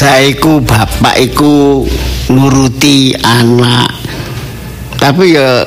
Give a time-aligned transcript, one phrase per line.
[0.00, 1.84] biasa bapak iku
[2.32, 4.00] nuruti anak.
[4.96, 5.60] Tapi ya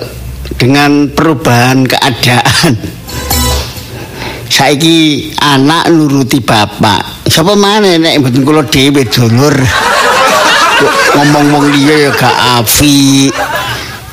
[0.58, 2.74] dengan perubahan keadaan.
[4.50, 7.30] Saiki anak nuruti bapak.
[7.30, 9.54] Siapa mana nek mboten kula dhewe dulur.
[11.14, 13.30] Ngomong-ngomong liya ya gak api.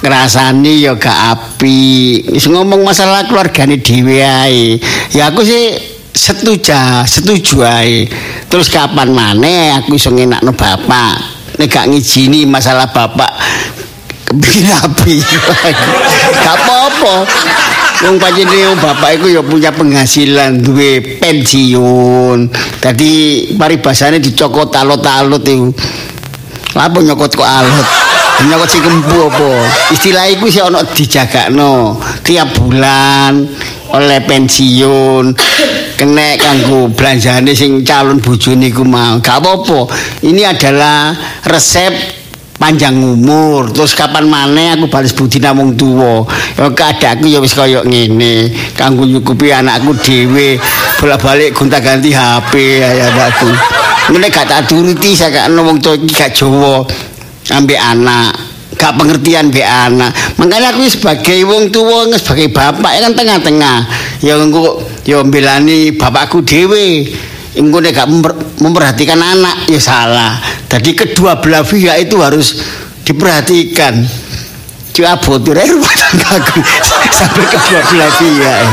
[0.05, 1.81] Ngrasani ya gak api.
[2.29, 4.77] Ngomong masalah keluargane dhewe ae.
[5.17, 8.05] Ya aku sih setuju, setuju ae.
[8.53, 11.17] Terus kapan maneh aku iso ngenakno bapak.
[11.57, 13.33] Nek gak ngijini masalah bapak
[14.29, 15.17] kepingin api.
[16.45, 17.15] gak apa-apa.
[18.01, 22.49] Wong panjenengan bapak iku ya punya penghasilan, duwe pensiun.
[22.81, 23.13] Dadi
[23.57, 25.69] paribasane dicokot alot-alot iku.
[26.77, 27.87] Apa nyokot kok alot?
[28.41, 29.53] Nyokot sing kembu apa?
[29.93, 33.45] Istilah iku sih ana dijagakno tiap bulan
[33.91, 35.35] oleh pensiun
[36.01, 39.21] kena kanggo belanjane sing calon bojone iku mau.
[39.21, 39.93] Gak apa-apa.
[40.25, 41.13] Ini adalah
[41.45, 41.93] resep
[42.57, 43.69] panjang umur.
[43.77, 46.25] Terus kapan maneh aku balas budi namung tuwa.
[46.57, 48.49] Ya keadaanku ya wis kaya ngene.
[48.73, 50.57] Kanggo nyukupi anakku dhewe
[50.97, 53.53] bolak-balik gonta-ganti HP ya anakku
[54.11, 54.67] ngene gak tak
[55.15, 56.89] saya gak wong tuwa iki gak Jawa.
[57.53, 58.33] Ambek anak.
[58.81, 60.17] Gak pengertian be anak.
[60.41, 63.79] Makanya aku sebagai wong tua sebagai bapak ya kan tengah-tengah.
[64.25, 67.09] Ya engko ya mbelani bapakku dhewe
[67.57, 70.39] engko nek gak memper- memperhatikan anak ya salah.
[70.71, 72.63] Jadi kedua belah pihak itu harus
[73.03, 74.07] diperhatikan.
[75.01, 76.61] Botur ae rumah tanggaku
[77.09, 78.65] sampai kedua belah pihak.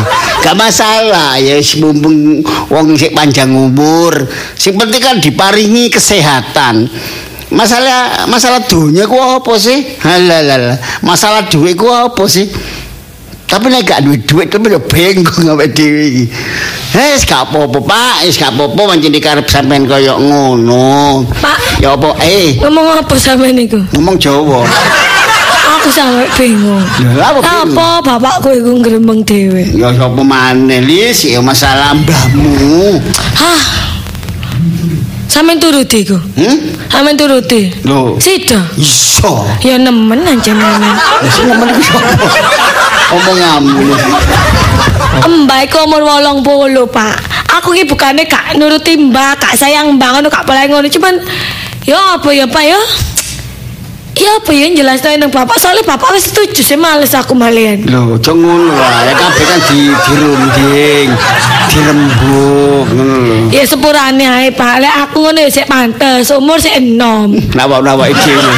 [0.43, 4.27] Gak masalah ya mumpung wong sik panjang umur.
[4.59, 6.91] Sing penting kan diparingi kesehatan.
[7.47, 9.95] Masalah masalah dunia ku apa sih?
[10.03, 10.75] Halalala.
[10.99, 12.51] Masalah duit ku apa sih?
[13.47, 16.25] Tapi nek gak duit duit tapi yo bengong awake dhewe iki.
[16.91, 18.15] Wis gak apa-apa, Pak.
[18.21, 21.23] Wis gak apa-apa pancen dikarep sampean kaya ngono.
[21.33, 23.79] Pak, Ya apa eh ngomong apa sampe niku?
[23.93, 24.67] ngomong Jawa.
[25.77, 26.83] Aku sampe bingung.
[27.15, 27.71] Lha apa bingung?
[27.71, 29.63] Apa bapakku iku ngrembeng dhewe?
[29.71, 32.99] Ya sapa maneh Lis, ya masalah mbahmu.
[33.33, 33.61] Hah.
[35.37, 36.17] Sampeyan turuti iku.
[36.17, 36.57] Hmm?
[36.89, 37.69] Sampeyan turuti.
[37.85, 38.57] Lho, Sida.
[38.73, 39.45] iso.
[39.61, 40.81] Ya nemen anjenengan.
[41.21, 42.09] Lah sing ngomong iku sapa?
[43.13, 43.85] Omonganmu.
[43.85, 44.01] Lis.
[45.29, 46.41] Mbak iku umur 80,
[46.89, 47.15] Pak.
[47.61, 50.89] Aku ki bukane gak nuruti Mbak, gak sayang Mbak ngono gak boleh ngono.
[50.89, 51.21] Cuman
[51.85, 52.81] ya apa ya, Pak ya?
[54.17, 57.85] Ya apa ya jelas nang bapak soalnya bapak wis setuju sih males aku malian.
[57.85, 59.05] Lho, aja ngono lah.
[59.05, 61.07] Ya kabeh kan di dirunding,
[61.69, 63.37] dirembuk ngono lho.
[63.53, 64.81] Ya sepurane ae Pak.
[64.81, 67.29] Lek aku ngono ya sik pantes, umur sik enom.
[67.53, 68.53] Nawak-nawak dhewe.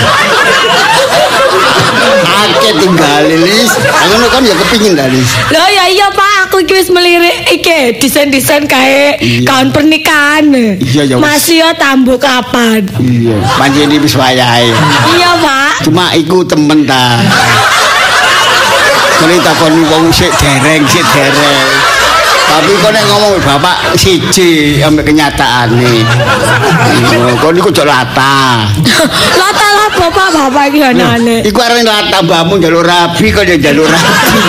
[2.40, 3.72] Akeh tinggal Lis.
[3.84, 5.28] Ngono kan ya kepingin dah Lis.
[5.52, 6.29] Loh ya iya Pak,
[6.60, 9.48] aku iki wis melirik iki desain-desain kae Iya.
[9.48, 10.52] kaun pernikahan.
[10.76, 11.16] Iya, ya.
[11.16, 12.84] Masih ya tambuh kapan?
[13.00, 14.68] Iya, pancen wis wayahe.
[15.16, 15.88] Iya Pak.
[15.88, 17.24] Cuma iku temen ta.
[19.24, 21.79] Kene takoni wong sik dereng, sik dereng.
[22.60, 26.04] Tapi kok nek ngomong bapak siji ambek kenyataane.
[27.08, 28.68] Iya, kok niku jok lata.
[29.40, 31.40] Lata lah bapak-bapak iki anane.
[31.48, 34.40] Iku arene lata mbahmu njaluk rabi kok ya njaluk rabi.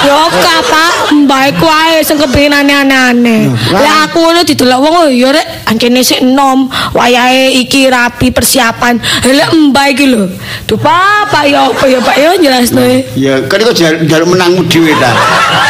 [0.00, 3.52] Yo Pak, mbak iku ae sing kepengin aneh-aneh.
[3.72, 8.96] Lah aku ngono didelok wong ya rek ancene sik enom, wayahe iki rapi persiapan.
[9.00, 10.28] Lah mbak iki lho.
[10.64, 12.80] Duh Pak, ya apa ya Pak ya jelasno.
[13.16, 15.12] Ya, kan iku njaluk njaluk menangmu dhewe ta.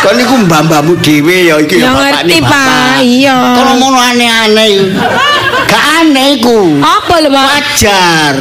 [0.07, 3.01] Kan niku mbah-mbahmu dhewe ya iki Ya ngerti, Pak.
[3.05, 3.37] Iya.
[3.57, 4.75] Kok ngomong aneh-aneh.
[5.69, 6.81] Gak aneh iku.
[6.83, 7.45] Apa lho Pak?
[7.47, 8.35] wajar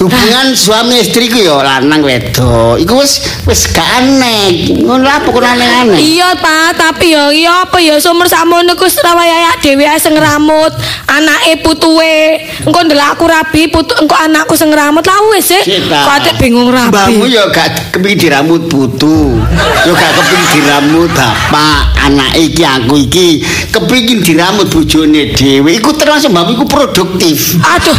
[0.00, 4.74] hubungan suami istri ku ya lanang wedok iku wis wis gak aneh.
[4.82, 5.98] Ngono lah pokoknya aneh-aneh?
[6.00, 7.96] Iya Pak, tapi ya iya apa ya?
[8.02, 10.72] Sumur samono ku Surabaya dhewe ae sing ngramut,
[11.08, 12.42] anake putuwe.
[12.66, 15.62] Engko ndelok aku rabi, putu engko anakku sing ngramut lah wis sih.
[15.62, 15.88] Sik.
[15.88, 17.36] Kok atik bingung mbahmu rabi.
[17.36, 19.38] ya gak kepingin dirambut putu.
[19.86, 21.94] Ya gak kepingin dirambut bapak.
[22.04, 23.40] Anak iki aku iki
[23.72, 25.70] kepingin dirambut bojone dhewe.
[25.78, 27.56] Iku termasuk mbahmu iku produktif.
[27.62, 27.96] Aduh.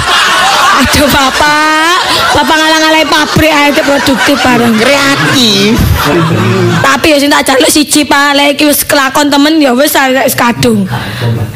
[0.76, 1.95] Aduh Bapak,
[2.36, 4.76] Bapak ngalang-alangi pabrik ae produktif bareng.
[4.76, 5.80] kreatif
[6.84, 10.36] Tapi ya sing tak jaluk siji Pak, lek iki wis kelakon temen ya wis wis
[10.36, 10.84] kadung.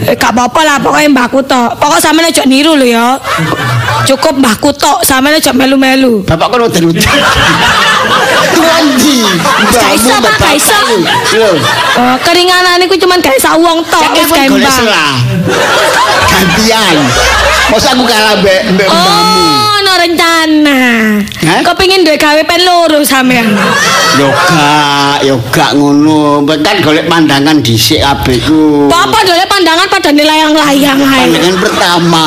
[0.07, 1.75] Eh, gak apa-apa lah pokoknya mbahku tok.
[1.77, 3.19] Pokok sampeyan aja niru lho ya.
[4.07, 6.23] Cukup mbahku tok, sampeyan aja melu-melu.
[6.23, 7.07] bapak kan udah udah
[8.49, 9.21] Tuanji,
[9.69, 10.77] Gak iso, Pak, gak iso.
[11.35, 11.51] Lho,
[11.99, 14.85] Oh, keringanan iku cuman gawe sawong tok Kan wis kembang.
[16.29, 16.95] Gantian.
[17.69, 19.43] Masa aku kalah mbek mbek mbahmu.
[19.45, 20.78] Oh, no rencana Nah,
[21.49, 21.65] Hah?
[21.65, 23.49] kepengin duwe gawe pen loro sampean.
[24.21, 26.45] Yo gak, yo gak ngono.
[26.61, 28.85] Kan golek pandangan dhisik kabeh ku.
[28.85, 31.25] Papa dole pandangan pada layang-layang ae.
[31.25, 32.25] Pandangan pertama.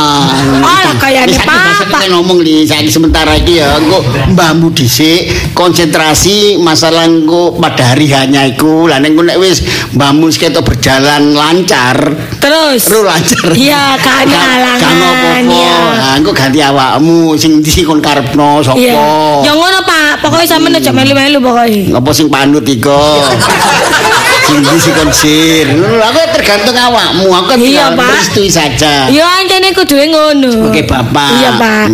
[0.67, 2.03] Ah, kayaknya Wis, papa.
[2.03, 4.03] saya ngomong nih, saiki sementara iki ya engko
[4.35, 8.91] mbahmu dhisik konsentrasi masalah engko pada hari hanya iku.
[8.91, 9.63] Lah nek nek wis
[9.95, 11.95] mbahmu ketok berjalan lancar,
[12.43, 12.83] Terus.
[12.91, 13.55] terus lancar.
[13.55, 14.81] Iya, kan halangan.
[14.83, 15.45] Kan.
[15.47, 15.77] Iya.
[15.95, 19.12] Nah, engko ganti awakmu sing ndi kon karepno sapa?
[19.47, 20.23] Ya ngono, Pak.
[20.23, 21.99] Pokoknya sampean aja melu-melu pokoknya.
[21.99, 23.01] Apa sing panut iko?
[24.53, 25.65] sing ndi sing konsir.
[26.03, 27.27] Aku tergantung awakmu.
[27.33, 29.09] Aku kan Iya, tinggal merestui saja.
[29.09, 30.69] Ya ancene kuduwe ngono.
[30.69, 31.29] Oke, Bapak.
[31.41, 31.87] Iya, Pak.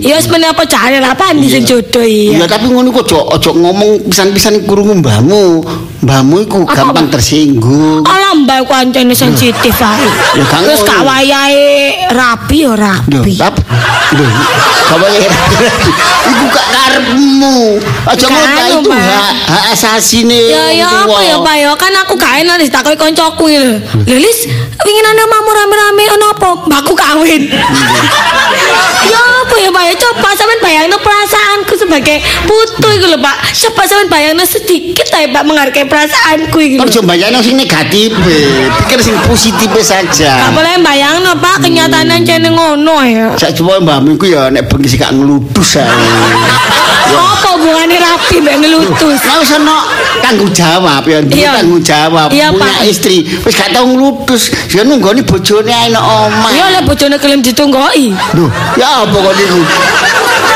[0.00, 2.46] Ya wis meneh apa jane lah Pak sing jodoh Iya, iya.
[2.46, 5.64] tapi ngono kok ojo ojo ngomong pisan-pisan kurungu mbahmu.
[6.00, 8.00] Mbahmu iku Apa, gampang tersinggung.
[8.04, 10.08] Alah mbak ku ancene sensitif ae.
[10.32, 13.32] Ya, kan Terus gak wayahe rapi ya rapi.
[13.36, 13.52] tap.
[14.10, 14.24] Lho,
[14.90, 15.28] apa ya?
[16.24, 17.56] Iku gak karepmu.
[18.08, 19.32] Aja ngono itu Pak.
[19.44, 20.40] hak asasine.
[20.48, 23.78] Ya ya apa ya Pak ya kan aku gak enak ditakoki koncoku lho.
[24.06, 24.46] Lho Lis,
[24.82, 26.48] wingi nang omahmu rame-rame ono apa?
[26.66, 27.42] Mbakku kawin.
[29.10, 33.36] ya apa ya Pak ya coba sampean bayangno perasaanku sebagai putu iku lho Pak.
[33.54, 36.80] Coba sampean bayangno sedikit ae Pak menghargai perasaanku lho.
[36.82, 38.10] Kan coba bayangno sing negatif,
[38.84, 40.50] pikir sing positif Gak saja.
[40.50, 43.26] boleh bayangno Pak kenyataan cene ngono ya.
[43.36, 45.88] Sak coba mbahmu iku ya nek bengi gak ngeludus ae.
[47.10, 49.20] Apa hubungannya rapi mbak ngelutus?
[49.22, 49.76] Lah wis ana
[50.18, 52.90] tanggung jawab ya, duwe tanggung jawab, Iya, punya Pak.
[52.90, 53.22] istri.
[53.46, 56.50] Wis gak tau ngludus, ya nunggoni bojone ae nang omah.
[56.50, 58.10] Ya oleh bojone kelem ditunggoki.
[58.34, 59.60] Duh, ya apa kok niku?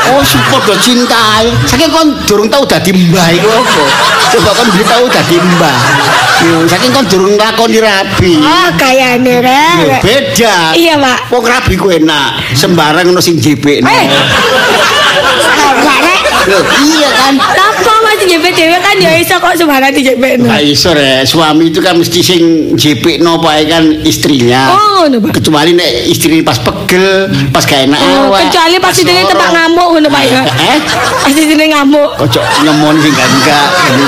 [0.05, 1.49] Oh, supodo cintai.
[1.65, 3.83] Saking kon durung tau dadi mbah iku apa?
[4.37, 5.77] Coba kon beli tau dadi mbah.
[6.45, 8.37] Yo, saking kon durung lakoni rabi.
[8.37, 10.05] Ah kayane rek.
[10.05, 10.77] beda.
[10.77, 11.33] Iya, Pak.
[11.33, 13.89] Wong rabi ku enak, sembarang ono sing jepekno.
[13.89, 14.05] Eh.
[16.05, 16.14] Rek.
[16.45, 17.33] Loh, iya kan?
[17.41, 20.37] Apa masih jepit dewe kan ya iso kok sembarang dijepit.
[20.39, 22.41] Nah, iso rek, suami itu kan mesti sing
[22.73, 24.69] jepekno pae kan istrinya.
[24.69, 25.41] Oh, ngono, Pak.
[25.41, 28.45] Kecuali nek istri pas pegel, pas gak enak Oh, awak.
[28.47, 30.41] kecuali pasti pas dene tempat ngamuk ngono Pak ya.
[30.45, 30.77] Eh?
[31.25, 32.09] Pasti dene ngamuk.
[32.21, 33.65] Ojo nyemon sing gak enggak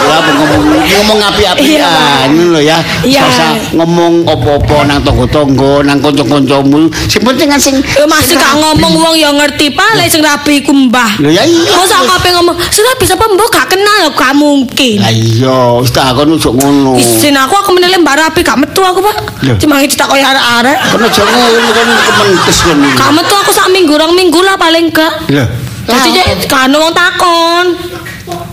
[0.07, 1.89] apa ngomong ngomong api-apian Iya.
[2.29, 2.77] ngono lho ya.
[3.01, 3.23] Iya.
[3.73, 6.85] Ngomong apa-apa nang tangga-tangga, nang kanca-kancamu.
[7.09, 10.69] Sing penting kan sing masih gak ngomong wong ya ngerti Pak lek sing rapi ku
[10.71, 11.17] mbah.
[11.17, 11.73] Lho ya iya.
[11.73, 16.11] Masa kabeh ngomong, "Sing rapi sapa mbah gak kenal gak mungkin." Lah iya, wis tak
[16.19, 16.99] kon ojo ngono.
[16.99, 19.47] Isin aku aku menilai mbak rapi gak metu aku Pak.
[19.63, 20.77] Cuma ditakoki arek-arek.
[20.91, 22.77] Kon ojo ngono kon kementes kon.
[22.83, 22.99] iki.
[22.99, 25.31] Gak metu aku sak minggu rong minggu lah paling gak.
[25.31, 25.45] Lho.
[25.87, 27.65] Jadi cek kan wong takon.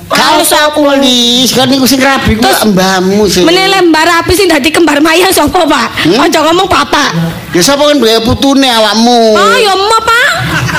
[0.04, 3.42] Kalau aku lis, kan niku sing rabi ku mbahmu sih.
[3.42, 5.88] Menilai mbak rapi sing dadi kembar mayang sapa Pak?
[6.06, 6.22] Hmm?
[6.22, 7.10] Aja ngomong bapak.
[7.50, 9.34] Ya sapa kan duwe putune awakmu.
[9.34, 10.23] Oh ya mo Pak.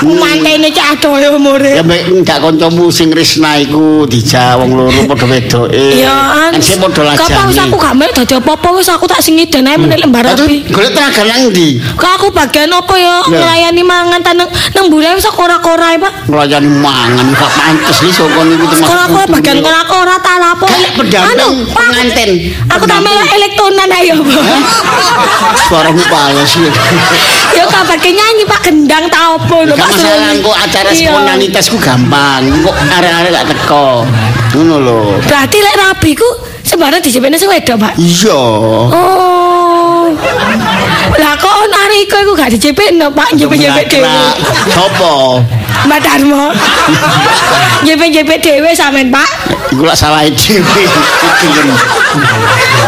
[0.02, 1.72] Mantene cak adoh ya Ya umure.
[1.82, 5.72] mbek ndak kancamu sing Risna iku dijak wong loro padha wedoke.
[5.96, 6.12] Ya
[6.60, 7.66] sing padha Kapan wis lajane.
[7.66, 10.68] aku gak melok dadi apa-apa wis aku tak sing ae menilai mbak Aduh, rapi.
[10.68, 11.80] golek tenaga nang ndi?
[11.96, 16.12] Kok aku bagian apa ya nglayani mangan taneng nang mburi wis kora-kora Pak.
[16.28, 18.86] Melayani mangan gak pantes iki saka niku termasuk.
[18.86, 19.34] Kora-kora putune.
[19.40, 20.64] bagian kora-kora tak lapo.
[20.66, 22.30] Kayak pendamping Anu, aku- pengantin.
[22.68, 24.14] Aku tak melok elektronan ayo.
[25.66, 26.70] Suaramu palas ya.
[27.56, 30.02] Ya kabar ke nyanyi Pak gendang ta opo lho Gak Pak.
[30.02, 31.08] masalah engko acara Iya.
[31.08, 32.42] spontanitas ku gampang.
[32.60, 33.86] Kok arek-arek gak teko.
[34.52, 35.00] Ngono lho.
[35.22, 36.28] Berarti lek rabi ku
[36.62, 37.94] sembarang dijepene sing wedok, Pak.
[37.96, 38.40] Iya.
[38.90, 40.10] Oh.
[41.16, 44.10] Lah kok on arek iku gak dijepekno, Pak, jepet-jepet dhewe.
[44.68, 45.40] Sopo?
[45.86, 46.50] Mbak Darmo.
[47.86, 49.28] Jepet-jepet dhewe sampean, Pak.
[49.70, 50.82] Iku lak salah dhewe.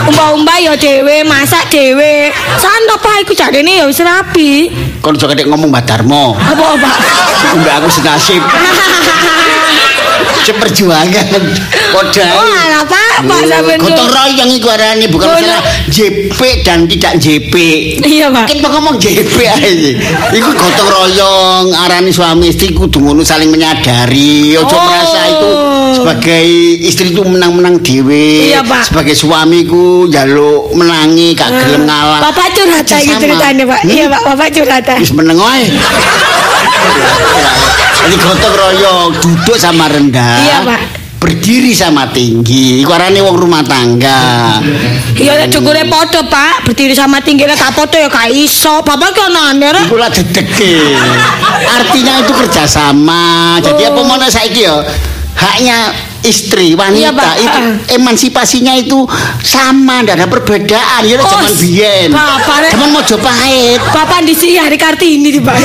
[0.09, 2.33] Umba-umba ya dhewe, masak dhewe.
[2.57, 4.71] Santo Pak iku jarene ya wis rapi.
[5.05, 6.35] Kon aja ketek ngomong Mbak Darmo.
[6.39, 6.97] Apa, Pak?
[7.61, 8.43] Mbak aku senasib.
[10.49, 11.27] Seperjuangan.
[11.93, 12.33] Kodai.
[12.33, 13.79] Oh, alah, Pak, Pak sampean.
[13.79, 15.37] Gotong royong iku arane bukan Gono.
[15.37, 17.55] masalah JP dan tidak JP.
[18.01, 18.49] Iya, Pak.
[18.49, 19.69] Mungkin mau ngomong JP aja.
[20.33, 24.57] Iku gotong royong arane suami istri kudu ngono saling menyadari.
[24.57, 24.81] Ojo Oh.
[24.81, 25.51] merasa itu
[25.91, 26.45] sebagai
[26.81, 28.49] istri itu menang-menang dhewe.
[28.49, 28.89] Iya, Pak.
[28.89, 32.21] Sebagai suamiku njaluk menangi gak gelem ngalah.
[32.23, 33.81] Bapak curhat ceritanya, Pak.
[33.85, 33.91] Hmm?
[33.91, 34.85] Iya, Pak, Bapak curhat.
[34.97, 35.67] Wis meneng wae.
[37.99, 40.39] Jadi gotong royong, duduk sama rendah.
[40.41, 40.81] Iya, Pak.
[41.19, 42.79] Berdiri sama tinggi.
[42.79, 44.63] Iku arane wong rumah tangga.
[45.19, 46.63] Ya lek cukure padha, Pak.
[46.63, 48.87] Berdiri sama tingginya tak padha ya gak iso.
[48.87, 49.91] Bapak ki ana aneh rek.
[49.91, 50.95] Iku lah dedeke.
[51.67, 53.59] Artinya itu kerjasama.
[53.59, 54.07] Jadi apa Oh.
[54.07, 54.79] mana saiki ya?
[55.35, 57.35] Haknya istri wanita Iya, Pak.
[57.39, 57.59] itu
[57.95, 59.07] emansipasinya itu
[59.41, 62.71] sama tidak ada perbedaan ya Oh, zaman biyen Bapak, Rek.
[62.75, 65.57] zaman Mojopahit Bapak di sini hari Kartini di Pak.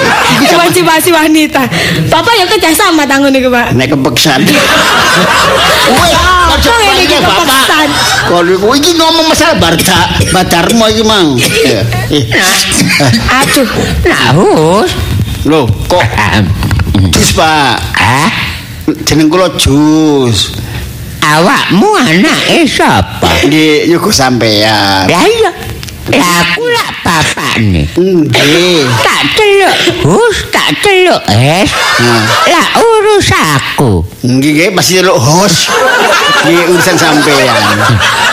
[0.50, 1.62] Emansipasi wanita.
[2.08, 3.66] Bapak ya kerja sama tangan nih Pak.
[3.74, 4.40] nek kepeksan
[5.90, 7.86] Woi, Ah, ojo pakai bapak.
[8.26, 9.98] Kalau kowe iki ngomong masalah barca,
[10.30, 11.34] badarmo iki mang.
[11.38, 11.82] Eh,
[12.14, 12.24] eh.
[13.42, 13.66] Aduh.
[14.06, 14.90] Nahus.
[15.48, 16.04] Loh, kok
[17.10, 17.76] jus, Pak?
[17.96, 18.30] Ah,
[19.06, 20.54] Jeneng kula Jus.
[21.20, 23.28] awakmu anake sapa?
[23.46, 25.06] Nggih, yoga sampean.
[25.06, 25.50] Lah iya.
[26.10, 27.86] Lah aku lak bapakne.
[27.94, 28.82] Nggih.
[29.04, 29.76] Tak celuk,
[30.10, 31.70] hus tak celuk es.
[32.02, 32.24] Nah.
[32.50, 34.02] Lah urus aku.
[34.26, 35.70] Nggih, nggih, masih delok hos.
[36.48, 37.54] Nggih, urusan sampean.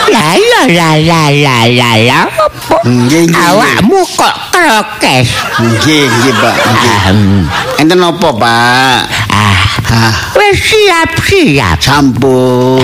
[0.08, 2.26] Lah iya lah lah lah lah lah.
[2.32, 2.76] Apa?
[2.88, 3.46] Nggih, nggih.
[3.52, 5.30] Awakmu kok krokes.
[5.60, 6.56] Nggih, nggih, Pak.
[6.56, 6.90] Nggih.
[6.90, 7.42] Ah, hmm.
[7.84, 9.00] Enten apa, Pak?
[9.28, 9.58] Ah,
[10.36, 11.77] wis siap-siap.
[11.81, 12.81] sampun.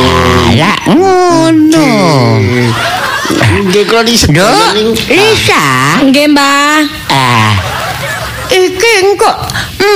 [0.57, 1.89] Lah ngono.
[3.53, 4.50] Nggih, kula di niku.
[5.09, 5.65] Lisa.
[6.03, 6.77] Nggih, Mbah.
[7.09, 7.53] Ah.
[8.53, 9.31] Iki engko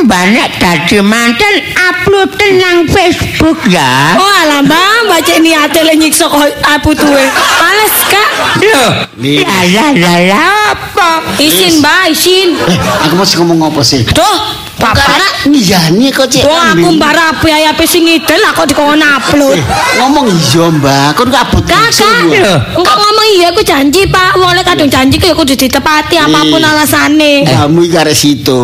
[0.05, 4.17] mbak dadi manten upload nang Facebook ya.
[4.17, 7.21] Oh alah Mbah, baca niate le nyiksa kok apu tuwe.
[7.61, 8.29] Males Kak.
[8.65, 10.41] La la la la
[10.73, 11.09] apa?
[11.37, 12.57] Isin Mbah, isin.
[12.57, 14.01] Eh, aku masih ngomong apa sih?
[14.09, 14.37] Duh,
[14.77, 15.50] Bapak.
[15.50, 16.46] Ngiyani kok cek.
[16.46, 19.57] Wong aku mbak rapi ayape sing ngidel lah kok dikon upload.
[19.57, 19.63] Eh,
[19.98, 22.29] ngomong iya mbak, kon kabut Kakak,
[22.77, 24.38] enggak ngomong iya aku janji Pak.
[24.38, 26.69] Wong lek kadung janji ku ya kudu ditepati apapun Iya.
[26.74, 27.34] alasane.
[27.46, 28.60] Kamu iki arek situ.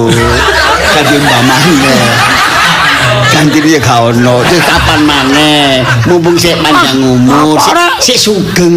[0.94, 2.33] Ganti mbak maneh.
[3.34, 4.46] Ganti dia gak ono.
[4.46, 5.82] Terus kapan maneh?
[6.06, 7.58] Mumpung sik panjang umur,
[8.00, 8.76] sik, sugeng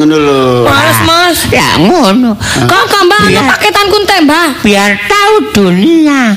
[0.00, 0.42] ngono lho.
[0.64, 1.38] Males, Mas.
[1.52, 2.32] Ya ngono.
[2.64, 3.42] Kakak Mbak ana Iya.
[3.52, 4.48] paketan kunte Mbah.
[4.64, 6.34] Biar tahu dunia.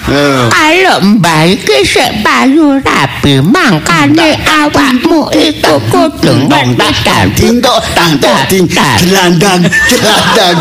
[0.51, 7.79] Kalau mbak iki sik payu rapi, mangkane awakmu iku kudu Dong tak tak ding tok
[7.95, 8.95] tang tok ding Tak, tak.
[9.07, 10.57] gelandang gelandang.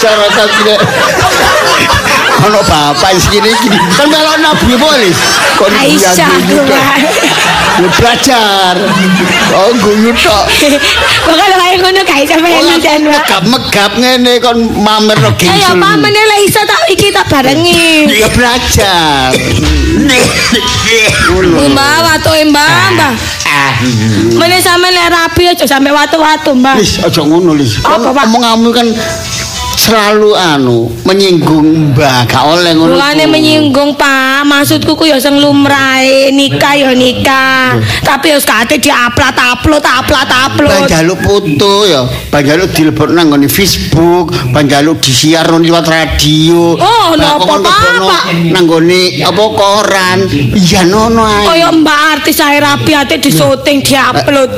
[0.00, 0.76] Cara tak kira.
[2.42, 5.16] Ono bapak segini gini kan melok nabi polis.
[5.54, 6.28] Kok Aisyah.
[7.74, 8.74] Ya belajar.
[9.54, 10.44] Oh guyu tok.
[11.24, 13.14] Bakal kaya ngono kae sampe Ora jan Mbak.
[13.22, 15.78] megap-megap ngene kon mamer no Ayo gengsul.
[15.78, 18.06] pamane lek iso tak iki tak barengi.
[18.12, 19.30] Ya belajar.
[21.70, 23.12] Mbak watuke Mbak, Mbak.
[24.38, 26.74] Mene sampe lek rapi aja sampe watu-watu Mbak.
[26.78, 27.78] Lis aja ngono Lis.
[27.82, 28.86] Apa, omonganmu kan
[29.84, 32.96] selalu anu menyinggung mbak gak oleh ngono.
[32.96, 33.28] Ku.
[33.28, 37.76] menyinggung Pak, maksudku ku ya sing lumrahe nikah ya nikah.
[38.00, 40.88] Tapi ya sekate diupload upload upload upload.
[40.88, 46.80] Banjaluk foto ya, banjaluk dilebok nang nggone Facebook, banjaluk disiar nang liwat radio.
[46.80, 48.24] Oh, napa, Pak?
[48.54, 50.18] Nang nggone apa koran.
[50.54, 51.44] Iya nono ae.
[51.44, 54.50] Kaya mbak artis ae rapi ate disyuting diupload.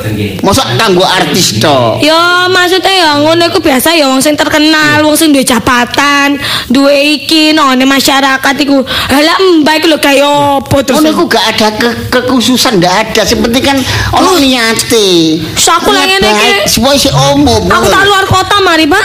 [0.45, 1.99] Masa kanggo artis tok.
[2.05, 6.37] Ya maksudnya ya ngono iku biasa ya wong sing terkenal, wong sing duwe jabatan,
[6.69, 8.85] duwe iki none masyarakat iku.
[9.09, 10.27] Lah mbak iku lho kaya
[10.61, 11.01] opo terus.
[11.01, 13.23] Ngono iku gak ada ke kekhususan ndak ada.
[13.25, 13.79] Sing penting kan
[14.13, 15.41] ono niate.
[15.57, 16.49] Saku Niat ngene iki.
[16.53, 17.65] baik, Semua isi umum.
[17.67, 19.05] Aku tak luar kota mari, Pak.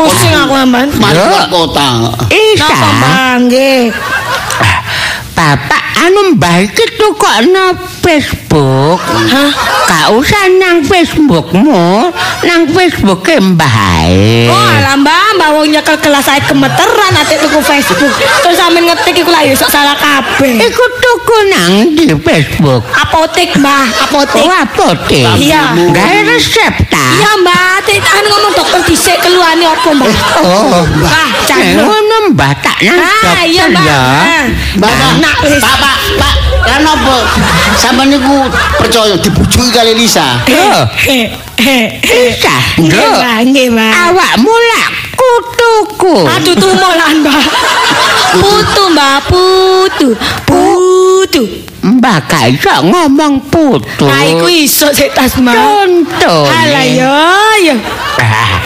[0.00, 0.88] Pusing aku amban.
[0.96, 1.24] Mari Yo.
[1.28, 1.86] keluar kota.
[2.32, 2.66] Isa.
[2.72, 3.12] Napa?
[3.44, 3.82] Nggih.
[5.32, 8.98] Bapak anu mbak iki tukokno Facebook.
[8.98, 9.50] Hah?
[9.82, 12.10] Gak usah nang Facebookmu,
[12.42, 14.50] nang Facebooke mbah ae.
[14.50, 18.10] Oh, alah Mbak, Mbak wong nyekel kelas saya gemeteran ate tuku Facebook.
[18.42, 20.58] Terus sampean ngetik iku lah ya sok salah kabeh.
[20.58, 22.82] Iku tuku nang di Facebook.
[22.90, 24.42] Apotek, Mbak, apotek.
[24.42, 25.28] Oh, apotek.
[25.38, 25.70] Iya.
[25.76, 27.06] Gawe resep ta?
[27.14, 30.10] Iya, Mbak, tek anu ngomong dokter dhisik keluarane apa, Mbak?
[30.42, 33.86] Oh, Mbak, Eh, ngono mbah tak nang Ah, iya, dokter Mbak.
[33.86, 34.00] ya.
[34.00, 34.44] Ah.
[34.80, 34.90] Mbak,
[35.20, 35.60] Nak wis.
[35.62, 36.34] Pak, Pak, Pak,
[36.66, 36.80] kan?
[37.92, 38.40] Sampai niku
[38.80, 40.40] percaya dibujuki kali Lisa.
[40.48, 42.88] Loh, Isa, Nggih.
[42.88, 43.92] Mbak, nggih, Mbak.
[44.08, 46.24] Awakmu lak kutuku.
[46.24, 47.44] Aduh tumolan, Mbak.
[48.40, 50.08] Putu, Mbak, putu.
[50.48, 50.71] Putu.
[51.82, 54.06] Mbak gak iso ngomong putu.
[54.06, 55.54] Nah, iku iso sik tas, Mbak.
[55.54, 56.46] Contoh.
[56.46, 57.74] Alah ya.
[58.22, 58.58] Ah,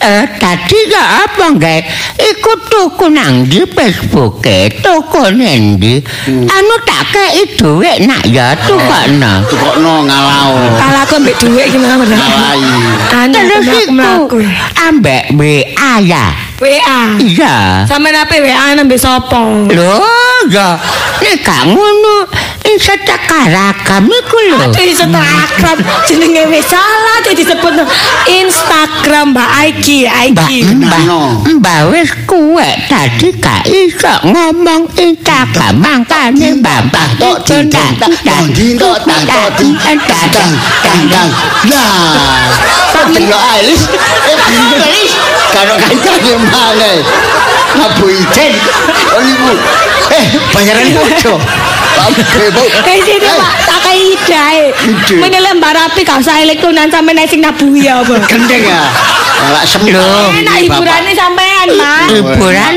[0.00, 1.80] eh, tadi ya apa nggak?
[2.16, 6.00] Iku tuku nang di Facebook e, tuku nendi.
[6.28, 9.44] Anu tak kei duit nak ya tukokno.
[9.52, 10.56] Tukokno ngalau.
[10.80, 12.08] Kalau aku ambek duit gimana, Mbak?
[12.08, 12.60] Ngalai.
[13.20, 14.38] Anu, Terus aku iku mlaku.
[14.80, 16.26] ambek WA ya.
[16.56, 17.20] WA.
[17.20, 17.84] Iya.
[17.84, 19.68] Sampe nape WA nambah sapa?
[19.68, 19.92] Lho,
[20.48, 20.80] ya
[21.20, 22.24] nek gak ngono
[22.64, 24.58] Instagram iku lho.
[24.64, 25.76] Aduh Instagram
[26.08, 27.76] jenenge wis salah jadi disebut
[28.24, 30.58] Instagram Mbak Aiki Mbak, Aiki.
[30.80, 31.00] mbak,
[31.60, 35.76] mbak wis kuwe tadi gak iso ngomong Instagram.
[35.76, 39.20] Makane bapak tok ding dong tak dong ding tok tak
[39.60, 40.48] tok
[40.80, 41.28] dang dang
[41.68, 42.66] lah
[43.12, 43.82] delok alis
[44.26, 44.38] eh
[44.82, 45.12] alis
[45.52, 46.92] karo kancane mana
[47.76, 48.52] Abu Ijen
[49.14, 49.52] oh ibu
[50.14, 51.34] eh bayaran ojo
[52.06, 54.62] Bebo Eh sini Pak, tak kayak idae.
[54.84, 55.16] Ide.
[55.16, 58.20] Mene lembar rapi gak usah elektronan sampe nek sing nabuhi ya apa.
[58.28, 58.84] gendeng ya
[59.36, 62.08] Enak hiburane sampean, Mas.
[62.08, 62.74] Hiburan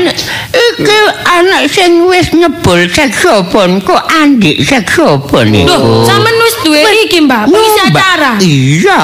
[0.52, 5.68] iki anak sing wis nyebul saksofon kok Andi saksofon iku.
[5.68, 7.48] Loh, sampean wis duwe iki, Mbak.
[7.48, 8.32] Mbak, acara.
[8.40, 9.02] Iya.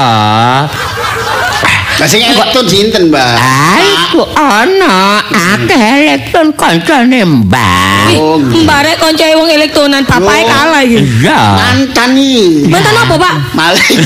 [1.97, 3.35] Lah sing elektron sinten, Mbak?
[3.41, 8.21] Ah, iku ana akeh elektron kancane Mbak.
[8.21, 10.47] Oh, Mbak rek koncoe wong elektronan bapake Loh.
[10.47, 11.01] kalah iki.
[11.01, 11.41] Iya.
[11.57, 13.35] mantan nih Mantan apa, Pak?
[13.51, 13.97] Malik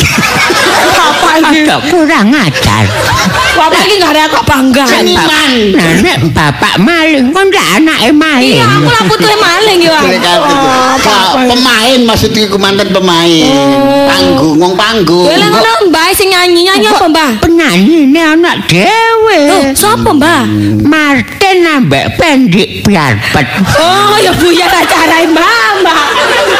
[0.90, 1.61] Bapak iki.
[1.90, 2.85] Kurang ajar.
[3.52, 4.87] Bapak iki gak ada kok bangga.
[4.87, 5.50] Seniman.
[5.75, 8.56] Nah, nek bapak maling kon ndak anake maling.
[8.56, 9.99] Iya, aku lah putuhe maling ya.
[9.99, 11.50] Oh, Bapak.
[11.50, 14.06] pemain maksudnya iku mantan pemain Oh.
[14.06, 17.30] panggung wong panggung lek ngono Mbak sing nyanyi nyanyi apa, Mbak?
[17.42, 19.40] Penyanyi ini anak dewe.
[19.49, 20.43] Loh, sapa, Mbak?
[20.84, 23.47] Martin ambek pendik biarpet.
[23.76, 26.04] Oh, ya Bu ya acara Mbak, Mbak.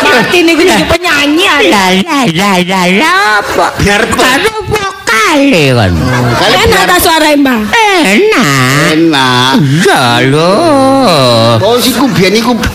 [0.01, 1.45] Martin iku jadi penyanyi.
[1.45, 1.59] ah.
[1.61, 3.67] La la la la la apa?
[3.77, 4.17] Biarpet.
[4.17, 5.93] Karo vokale kan.
[6.39, 7.61] kali Enak ta suara Mbak?
[7.71, 8.47] Enak.
[8.91, 10.53] enak Iya lho.
[11.61, 12.73] oh si kubian iku pe-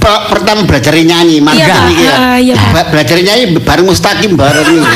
[0.00, 1.54] pertama belajar nyanyi Pak.
[1.90, 2.54] iki ya Ah, iya,
[2.88, 4.86] belajar nyanyi bareng mustaqim bareng nih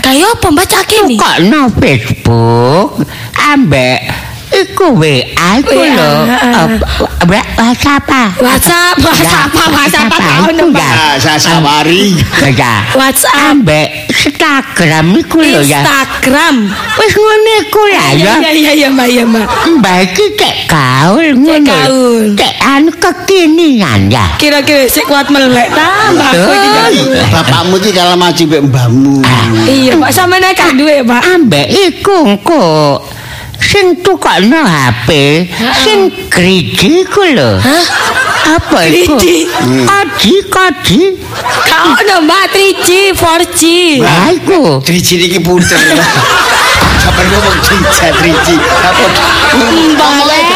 [0.00, 1.16] Kayak apa Mbak cak ini?
[1.16, 3.00] Kok no Facebook
[3.34, 4.00] ambek
[4.52, 5.50] iku iku WA,
[5.96, 6.10] lho.
[7.56, 8.04] WhatsApp.
[8.38, 10.82] WhatsApp, WhatsApp, WhatsApp tahu itu Mbak.
[10.82, 10.90] ya.
[10.92, 12.18] Ah, saya sawari
[12.52, 12.82] Ya.
[12.92, 15.80] WhatsApp, Ambek Instagram iku lho ya.
[15.82, 16.68] Instagram.
[16.98, 18.04] Wis ngono iku ya.
[18.12, 19.46] Iya iya iya Mbak, iya Mbak.
[19.78, 21.66] Mbak iki cek gaul ngono.
[21.66, 22.24] gaul.
[22.34, 24.24] Cek anu kekinian ya.
[24.36, 26.30] Kira-kira sik kuat melek ta Mbak.
[26.32, 29.14] aku iki, bapakmu iki kalah maju mbek mbahmu
[29.62, 31.22] Iya, Pak sampe nek kan duwe, Pak.
[31.28, 32.64] ambek iku engko
[33.62, 35.08] sing tukokno HP
[35.82, 37.50] sing griji ku lho.
[38.42, 39.14] Apa iku?
[39.16, 39.46] Griji?
[39.86, 41.00] Kodi kodi.
[41.70, 43.60] Kau ono Mbak 3G, 4G.
[44.02, 44.82] Lah iku.
[44.82, 45.78] Driji iki puter
[47.02, 49.06] Sampai ngomong cinta Driji Apa
[49.58, 50.51] Ngomongnya Mbak.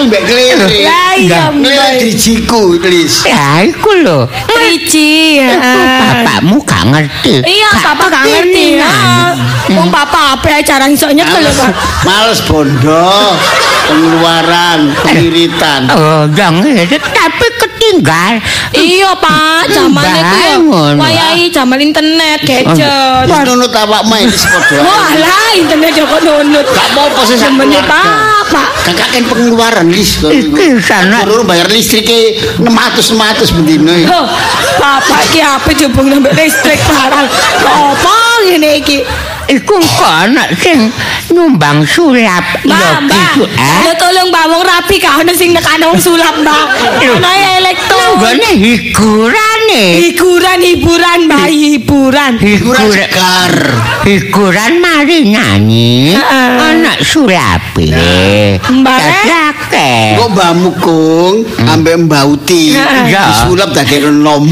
[0.00, 2.00] Tapi mbak kelele Lah iya Mbak.
[2.00, 4.24] Drijiku please Lah iku lho.
[4.48, 4.92] 3G.
[5.36, 5.98] Iku heeh.
[6.24, 7.44] bapakmu gak ngerti.
[7.44, 8.66] Iya, papa gak ngerti.
[9.76, 11.70] Wong papa apa cara iso nyekel ya, Pak.
[12.06, 13.36] Males bondo
[13.90, 17.46] Pengeluaran Pengiritan Oh, yang itu tapi
[17.90, 18.32] ketinggal.
[18.70, 19.62] Iya, Pak.
[19.74, 20.56] Zaman itu ya.
[20.62, 20.94] Pak.
[20.94, 23.26] Wayahi zaman internet, gadget.
[23.26, 26.66] Wis nunut awak main sepodo Wah lah, internet Joko nunut.
[26.70, 28.46] Gak apa-apa sih sak Temennya keluarga.
[28.46, 28.64] papa.
[28.86, 31.26] Kakak kan pengeluaran lis Iki sana.
[31.26, 33.90] Turun bayar listriknya 600 600 bendino.
[34.06, 34.26] Loh,
[34.78, 37.26] papa iki apa jebung nambah listrik barang.
[37.66, 38.14] Apa
[38.46, 39.02] ngene iki?
[39.48, 40.92] Iku anak sing
[41.30, 43.94] nyumbang sulap ya gitu eh.
[44.00, 46.64] Tolong Mbak wong rapi ka ono sing nekane wong sulap, Mbak.
[47.04, 48.16] Ono ya elektro.
[48.16, 49.84] Nggone hiburane.
[50.00, 52.32] Hiburan, hiburan, Mbak, hiburan.
[52.38, 53.54] Hiburan Hiburan, segar.
[54.08, 56.16] hiburan mari nyanyi.
[56.16, 56.50] Heeh.
[56.74, 57.86] Anak sulape.
[58.62, 58.98] Mbak,
[59.72, 60.14] eh?
[60.14, 60.18] Dadake.
[60.18, 61.34] Kok mbahmu kung
[61.66, 62.74] ambek Mbak Uti
[63.06, 64.44] disulap dadi nom.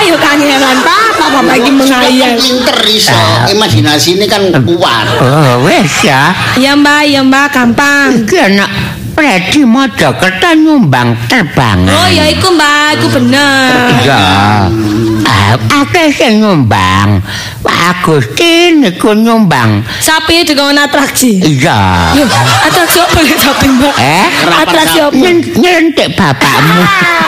[0.00, 1.06] Ayo kangelan, Pak.
[1.20, 2.36] Papa lagi menghayal.
[2.36, 3.16] Pinter iso.
[3.52, 5.06] Imajinasi ini kan kuat.
[5.20, 6.34] Oh, wes ya.
[6.56, 8.08] Ya, Mbak, ya, Mbak, gampang.
[8.24, 8.70] Iki anak
[9.14, 11.94] Predi Mojokerto nyumbang terbangan.
[11.94, 13.70] Oh, ya iku, Mbak, iku bener.
[14.02, 14.24] Iya.
[15.24, 17.18] Akeh sing nyumbang.
[17.60, 19.80] Pak Agustin iku nyumbang.
[19.98, 21.40] Sapi dikon atraksi.
[21.40, 22.12] Iya.
[22.62, 23.94] Atraksi apa ya sapi, Mbak?
[23.96, 24.26] Eh?
[24.52, 25.16] Atraksi apa?
[25.16, 26.80] Nyen- Nyentik bapakmu.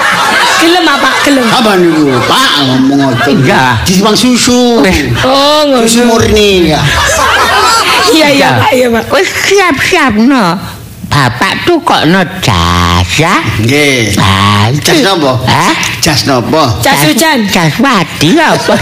[0.61, 1.11] Gelem apa?
[1.25, 1.47] Gelem.
[1.47, 2.05] Apa niku?
[2.23, 3.35] Pak ngomong ngoten.
[3.45, 3.65] Iya.
[3.85, 4.81] Disimpang susu.
[5.25, 6.17] Oh, Susu ngono.
[6.17, 6.81] murni ya.
[8.07, 9.05] Iya, iya, Pak, iya, Pak.
[9.13, 10.57] Wis siap-siap no.
[11.07, 13.41] Bapak tuh kok no jas ya?
[13.63, 14.17] Nggih.
[14.21, 15.33] Ah, Jas napa?
[15.45, 15.73] Hah?
[16.07, 16.79] Jas napa?
[16.87, 17.51] Jas hujan.
[17.51, 18.79] Jas wadi apa?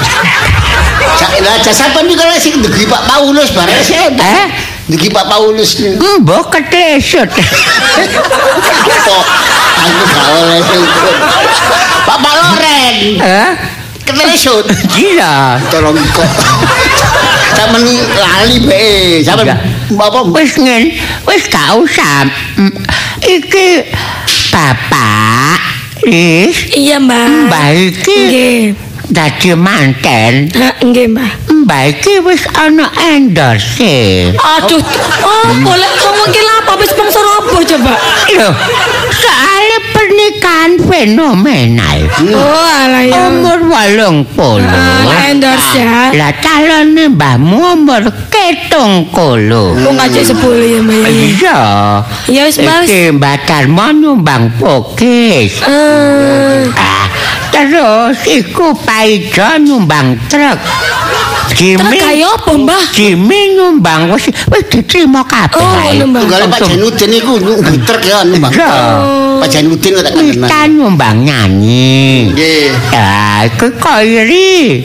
[1.17, 3.97] Jas lah jas apa niku lek sing dugi Pak Paulus bareng sih.
[3.97, 4.45] Eh?
[4.93, 6.05] Dugi Pak Paulus niku.
[6.21, 7.25] Mbok ketlesut.
[7.33, 9.17] Apa?
[9.81, 10.61] Aku gak oleh.
[12.05, 12.97] Pak Pak Loren.
[13.25, 13.51] Eh?
[14.05, 14.69] Ketelesut.
[14.93, 15.57] Iya.
[15.73, 16.29] Tolong kok.
[17.57, 19.25] Sampeyan lali bae.
[19.25, 19.57] Sampeyan
[19.97, 20.93] apa Wis ngen,
[21.25, 22.29] wis gak usah.
[23.25, 23.89] Iki
[24.53, 27.29] Bapak Wis Iya, Mbak.
[27.47, 28.63] Mbak iki Nggih.
[29.09, 30.49] Dadi manten.
[30.81, 31.33] Nggih, Mbak.
[31.65, 34.31] Mbak iki wis ana endorse.
[34.37, 34.81] Aduh,
[35.25, 37.93] oh boleh ngomong ki apa wis sponsor apa coba?
[38.37, 38.53] Loh,
[39.09, 41.99] soalnya pernikahan fenomenal.
[42.37, 43.17] Oh, alah ya.
[43.33, 44.69] Umur walung puluh.
[44.69, 46.13] Ah, endorse ya.
[46.13, 49.73] Lah calonnya mbahmu umur ketung kulu.
[49.73, 51.01] Kok ngajak sepuluh ya, Mbak?
[51.01, 51.09] ya?
[51.09, 51.61] Iya.
[52.29, 52.69] Ya wis, wis.
[52.85, 55.65] Iki Mbak Darmo nyumbang pokis.
[55.65, 57.04] Eh, Ah,
[57.55, 60.59] terus iku Paijo nyumbang truk.
[61.55, 62.85] Jimmy Truk kaya apa, Mbah?
[62.91, 65.63] Jimmy nyumbang wis wis diterima kabeh.
[65.63, 66.21] Oh, Mbah.
[66.27, 68.51] Tunggale Pak Janudin iku ngiter ya Bang.
[68.51, 68.73] Iya.
[69.39, 70.67] Pak Janudin kok tak Kita kenal.
[70.75, 72.35] nyumbang nyanyi.
[72.35, 72.67] Nggih.
[72.91, 74.83] Ya, iku koiri.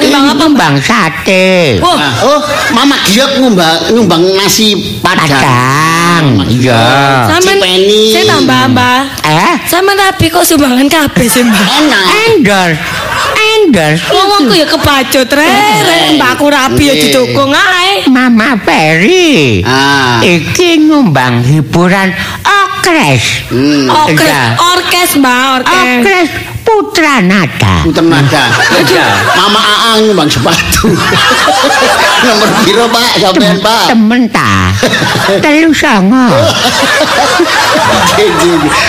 [0.00, 0.36] Nyumbang apa?
[0.44, 1.80] Nyumbang sate.
[1.80, 2.40] Oh, Ah, oh,
[2.76, 5.24] Mama Giok nyumbang nyumbang nasi padang.
[5.24, 6.26] Padang.
[6.52, 6.84] Iya.
[7.40, 8.12] Cipeni.
[8.12, 9.00] saya tambah, Mbak.
[9.30, 11.66] Eh, Sampean rapi kok sumbangan kabeh sih, Mbak.
[11.78, 12.04] Enak.
[12.26, 12.70] endor.
[13.40, 13.92] Endor.
[14.10, 18.10] Ngomongku ya kebacut rere, mbakku rapi ya didukung ae.
[18.10, 19.62] Mama Peri.
[19.62, 20.18] Ah.
[20.18, 22.10] Iki nyumbang hiburan
[22.42, 23.46] okres.
[23.54, 23.86] Hmm.
[23.86, 24.42] Orkes, Iya.
[24.74, 25.78] orkes, Mbak, orkes.
[26.02, 26.28] Okres
[26.64, 27.84] Putra Nada.
[27.84, 28.44] Puter nada.
[29.36, 30.92] Mama Aang nyumbang sepatu.
[32.26, 33.10] Nomor piro Pak?
[33.16, 33.84] Sampean Pak.
[33.88, 34.52] Temen ta.
[35.44, 36.28] Telu songo.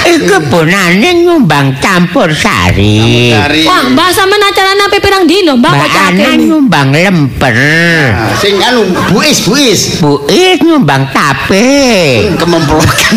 [0.03, 3.31] Iku bunane nyumbang campur sari.
[3.63, 7.57] Wah, Mbak sampean acara nape pirang dino, Mbak Mbak kok nyumbang lemper.
[8.35, 8.83] Sing anu
[9.15, 10.03] buis buis.
[10.03, 12.27] Bu Is nyumbang tape.
[12.35, 13.15] Kememplokan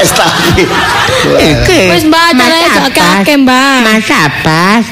[0.00, 0.64] STP.
[1.50, 1.80] Iki.
[1.92, 3.79] Wis, Mbak, acaranya Mas gak akeh, Mbak.
[3.80, 4.84] Mas Abbas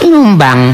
[0.00, 0.72] nyumbang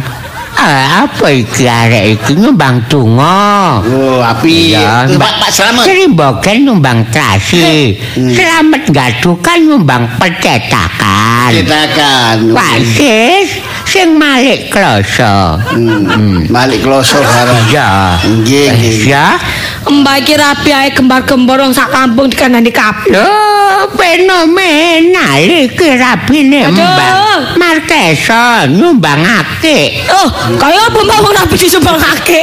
[0.55, 3.83] eh, apa iki arek iki nyumbang donga.
[3.83, 4.73] Oh, api.
[5.19, 5.85] Pak Pak Slamet.
[5.85, 7.99] Serimbogen nyumbang trasi.
[8.15, 11.51] Selamat gadukan nyumbang percetakan.
[11.53, 12.55] Cetakan.
[12.55, 13.49] Pak Sis
[13.87, 15.59] sing malik kloso.
[15.59, 16.47] Hmm.
[16.51, 17.71] Balik kloso barang.
[17.71, 17.91] Iya.
[18.25, 18.97] Nggih, nggih.
[19.11, 19.39] Ya.
[19.87, 23.46] Mbak iki rapi ae kembar-kembar wong sak kampung dikanani kabeh.
[23.87, 26.75] Loh, fenomenal iki rapine Aduh.
[26.75, 27.15] Mbak.
[27.55, 30.03] Markesa nyumbangake.
[30.11, 32.43] Oh, kaya apa mbak wong rapi disumbangake?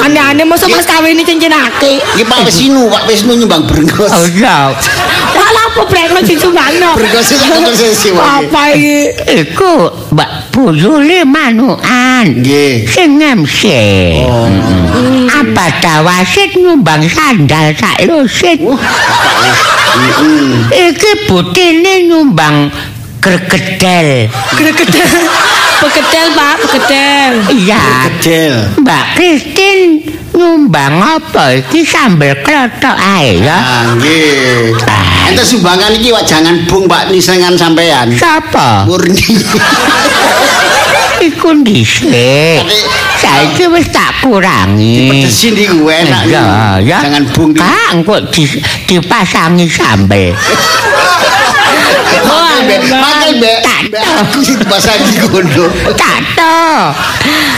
[0.00, 2.00] Aneh-aneh masa mas kawin ini cincin ake.
[2.16, 4.08] Iki Pak Wisnu, Pak Wisnu nyumbang brengos.
[4.08, 4.72] Oh iya.
[5.36, 6.96] Lalu apa brengos disumbangno?
[6.96, 8.24] Brengos itu tak sesi wae.
[8.24, 8.96] Apa iki?
[9.44, 12.26] Iku Mbak Buyule manukan.
[12.26, 12.82] Nggih.
[12.90, 13.70] Sing MC.
[14.26, 14.50] Oh.
[15.30, 18.58] Apa tawasit nyumbang sandal sak lusit.
[20.74, 22.74] Iki butine nyumbang
[23.22, 24.26] gregedel.
[24.58, 25.30] Gregetel.
[25.78, 27.32] Begetel, Pak, begetel.
[27.54, 28.10] Iya.
[28.18, 28.82] Kecil.
[28.82, 30.02] Mbak Kristin
[30.34, 33.58] nyumbang apa iki sambel klothok ae ya.
[33.62, 34.74] Ah, nggih.
[35.30, 38.10] Ente sumbangan iki wak jangan bung Pak nisengan sampean.
[38.18, 38.90] Sapa?
[38.90, 39.38] Murni.
[41.18, 42.62] Iku dhisik.
[43.18, 45.10] Saiki wis tak kurangi.
[45.10, 46.22] Pedesi niku enak.
[46.30, 46.42] Ya,
[46.78, 46.86] niku.
[46.86, 46.98] ya.
[47.02, 47.50] Jangan bung.
[47.54, 50.32] Kak, engko di- dipasangi sambel.
[52.28, 53.00] Makai Mbak.
[53.02, 53.58] Makai Mbak.
[53.64, 53.80] Tak.
[53.88, 55.64] Mbak, Aku sing bahasa iki ngono.
[55.94, 56.58] Tato.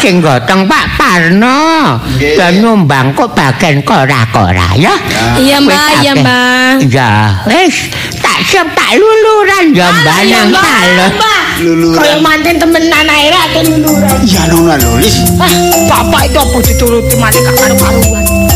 [0.01, 1.99] Sing gotong Pak Parno.
[2.17, 4.95] Ya nyumbang kok bagian kora-kora ya.
[5.37, 6.13] Iya, Wis Mbak, iya.
[6.17, 6.73] Mbak.
[6.89, 7.13] Ya,
[7.49, 7.77] wis
[8.49, 9.89] tak luluran iya,
[10.49, 10.49] nang.
[10.51, 11.41] Mbak.
[11.61, 12.01] Luluran.
[12.01, 14.19] Kaya manten temenan ae ra ate luluran.
[14.25, 15.21] Ya nona lho, Lis.
[15.37, 15.53] Ah,
[15.87, 18.25] bapak itu apa dituruti mati gak karu-karuan.
[18.25, 18.50] Iya,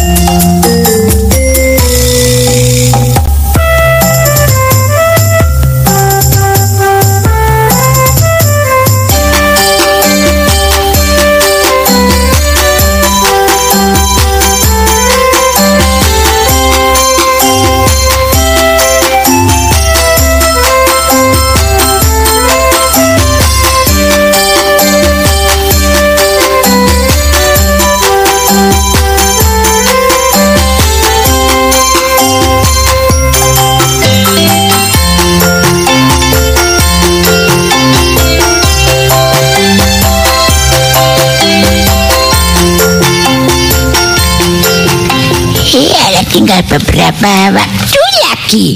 [47.25, 48.69] beberapa waktu lagi.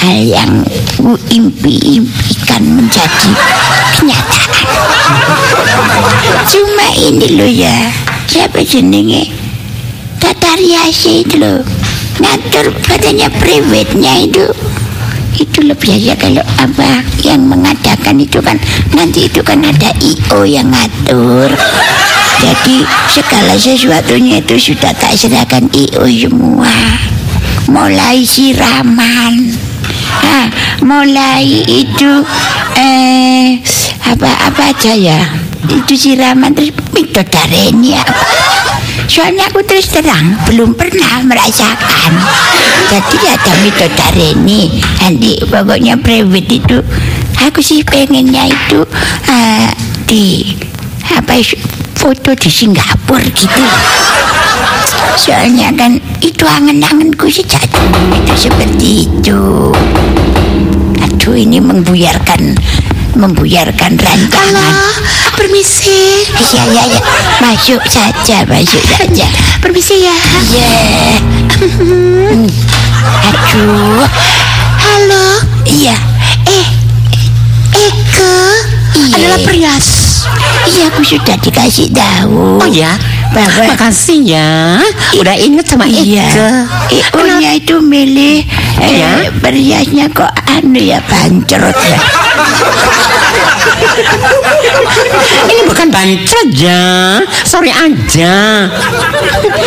[0.00, 0.64] Hal yang
[1.28, 3.30] impi-impikan menjadi
[4.00, 4.64] kenyataan.
[6.48, 7.92] Cuma ini loh ya,
[8.32, 9.28] siapa jenenge?
[10.16, 11.60] Tata riasi itu loh.
[12.16, 14.48] Ngatur badannya priwetnya itu.
[15.36, 18.56] itu lebih ya kalau apa yang mengadakan itu kan
[18.96, 21.52] nanti itu kan ada IO yang ngatur
[22.40, 22.76] jadi
[23.12, 26.72] segala sesuatunya itu sudah tak serahkan IO semua
[27.70, 29.54] mulai siraman.
[30.26, 30.46] Ah,
[30.82, 32.12] mulai itu
[32.78, 33.60] eh
[34.06, 35.20] apa apa aja ya?
[35.66, 38.14] Itu siraman terus midodareni apa
[39.06, 42.12] soalnya aku terus terang belum pernah merasakan.
[42.90, 46.78] Jadi ada midodareni nanti pokoknya private itu
[47.40, 48.80] aku sih pengennya itu
[49.30, 49.70] eh,
[50.06, 50.54] di
[51.16, 51.38] apa
[51.96, 53.62] foto di Singapura gitu
[55.16, 59.40] soalnya kan itu angen-angenku sejak dulu itu seperti itu
[61.00, 62.54] aduh ini membuyarkan
[63.16, 64.74] membuyarkan rancangan
[65.32, 66.20] permisi.
[66.36, 67.00] Iya, iya, iya.
[67.40, 69.24] Masuk saja, masuk saja.
[69.64, 70.16] Permisi ya.
[70.52, 70.76] Iya.
[71.56, 72.44] Hmm.
[73.32, 74.04] Aduh.
[74.76, 75.26] Halo,
[75.64, 75.96] Iya.
[76.44, 76.66] Eh,
[77.72, 78.36] Eke
[78.96, 79.16] Iya.
[79.16, 79.88] adalah Prias.
[80.66, 82.60] iya aku sudah dikasih tahu.
[82.60, 83.00] Oh ya,
[83.36, 84.80] Bahwa makasih ya.
[85.20, 86.24] Udah inget sama Iya.
[86.24, 86.48] Ike.
[87.04, 88.40] Ikunya itu milih
[88.80, 89.28] eh, Iya.
[89.38, 92.00] periasnya kok anu ya bancrot ya.
[95.46, 97.20] Ini bukan bancet ya.
[97.44, 98.66] Sorry aja.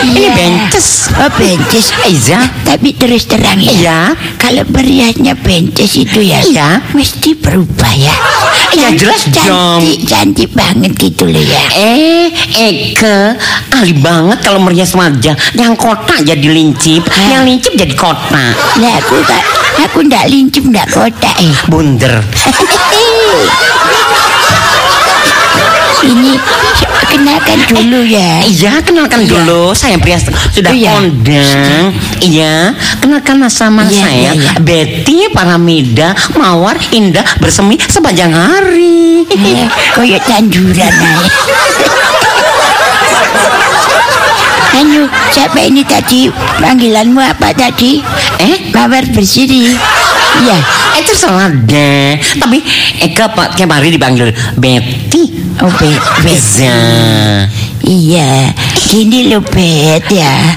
[0.03, 0.31] Ini Iya.
[0.35, 1.09] bences.
[1.15, 1.93] Oh, bences.
[2.05, 2.41] Iya.
[2.65, 3.71] Tapi terus terang ya.
[3.71, 3.99] Iya.
[4.37, 6.41] Kalau periasnya bences itu ya.
[6.41, 6.69] Iya.
[6.93, 8.13] Mesti berubah ya.
[8.69, 9.81] Cantik- jelas dong.
[9.81, 11.63] Cantik, cantik banget gitu loh ya.
[11.73, 13.33] Eh, Eke,
[13.73, 15.33] ahli banget kalau merias wajah.
[15.55, 17.39] Yang kotak jadi lincip, Hah?
[17.39, 18.53] yang lincip jadi kotak.
[18.77, 19.43] Lah aku tak,
[19.81, 21.53] aku ndak lincip ndak kotak eh.
[21.65, 22.21] Bunder.
[25.99, 26.31] Ini
[27.11, 28.39] kenalkan dulu ya.
[28.47, 29.75] Iya, kenalkan dulu.
[29.75, 30.15] Saya pria
[30.55, 30.95] sudah iya.
[30.95, 31.91] kondang.
[32.23, 32.71] Iya,
[33.03, 34.51] kenalkan sama Iya, saya iya, iya.
[34.63, 39.27] Betty Paramida Mawar Indah bersemi sepanjang hari.
[39.27, 40.93] Eh, Koyok tanjuran.
[44.79, 46.31] Anu, siapa ini tadi?
[46.31, 47.99] Panggilanmu apa tadi?
[48.39, 48.71] Eh?
[48.71, 49.75] Mawar bersiri.
[50.43, 50.57] Iya.
[50.99, 52.11] Eh terserah deh.
[52.19, 52.57] Tapi
[53.09, 55.23] Eka Pak tiap hari dipanggil Betty.
[55.59, 55.91] Oh, be,
[56.23, 56.31] be.
[56.31, 56.71] Bisa.
[57.83, 58.53] Iya,
[58.87, 60.55] gini loh Bet ya.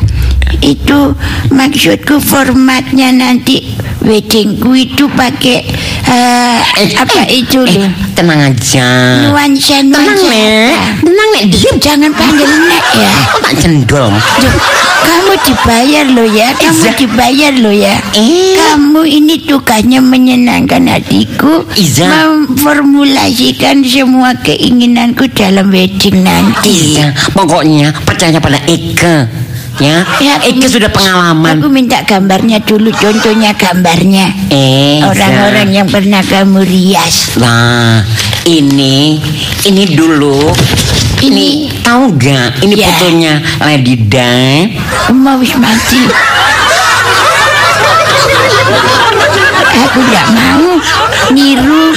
[0.63, 1.19] Itu
[1.51, 5.67] maksudku formatnya nanti weddingku itu pakai
[6.07, 6.59] eh,
[6.95, 7.91] apa itu Eh, loh?
[8.15, 8.87] tenang aja.
[9.27, 10.07] Nuansa Tenang.
[10.23, 11.03] Nek.
[11.03, 11.45] Tenang, Nek.
[11.51, 11.75] Diam.
[11.79, 13.13] Jangan panggil Nek ya.
[13.43, 14.11] Tak cendol?
[14.15, 14.55] Duh,
[15.03, 16.93] kamu dibayar loh ya, kamu Iya.
[16.95, 17.95] dibayar loh ya.
[18.15, 18.55] Eh.
[18.55, 22.07] Kamu ini tugasnya menyenangkan hatiku, Iya.
[22.07, 26.97] memformulasikan semua keinginanku dalam wedding nanti.
[26.99, 29.27] Iya, pokoknya percaya pada Eka.
[29.81, 31.59] Ya, Ya, aku- sudah pengalaman.
[31.59, 34.29] Aku minta gambarnya dulu, contohnya gambarnya.
[34.53, 37.35] Eh, Orang-orang yang pernah kamu rias.
[37.41, 38.05] Nah,
[38.45, 39.17] ini
[39.65, 40.53] ini dulu.
[41.23, 42.59] Ini tahu gak?
[42.61, 42.91] Ini Ya.
[42.91, 43.33] fotonya
[43.63, 44.75] Lady Di.
[45.15, 46.03] Mau wis mati.
[49.63, 50.67] Aku tidak mau
[51.31, 51.95] niru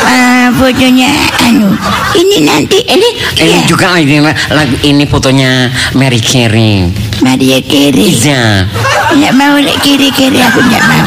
[0.00, 1.10] uh, fotonya
[1.42, 1.74] anu.
[2.14, 7.07] Ini nanti ini Ini ya, juga ini lagu ini fotonya Mary Carey.
[7.20, 8.14] Maria Carey.
[8.14, 8.66] Iya.
[9.08, 11.06] Tidak mau lek kiri-kiri aku tidak mau.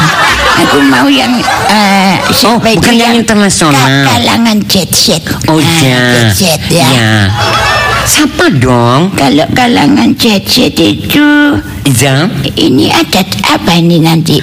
[0.62, 1.32] Aku mau yang
[1.70, 3.82] uh, Oh, bukan yang internasional.
[4.06, 5.24] kalangan jet set.
[5.48, 5.98] Oh Ah, ya.
[6.12, 6.86] jet set ya.
[6.86, 7.14] Ya.
[8.02, 9.14] Siapa dong?
[9.14, 11.28] Kalau kalangan jet set itu
[11.82, 12.30] Iya.
[12.56, 14.38] ini adat apa ini nanti?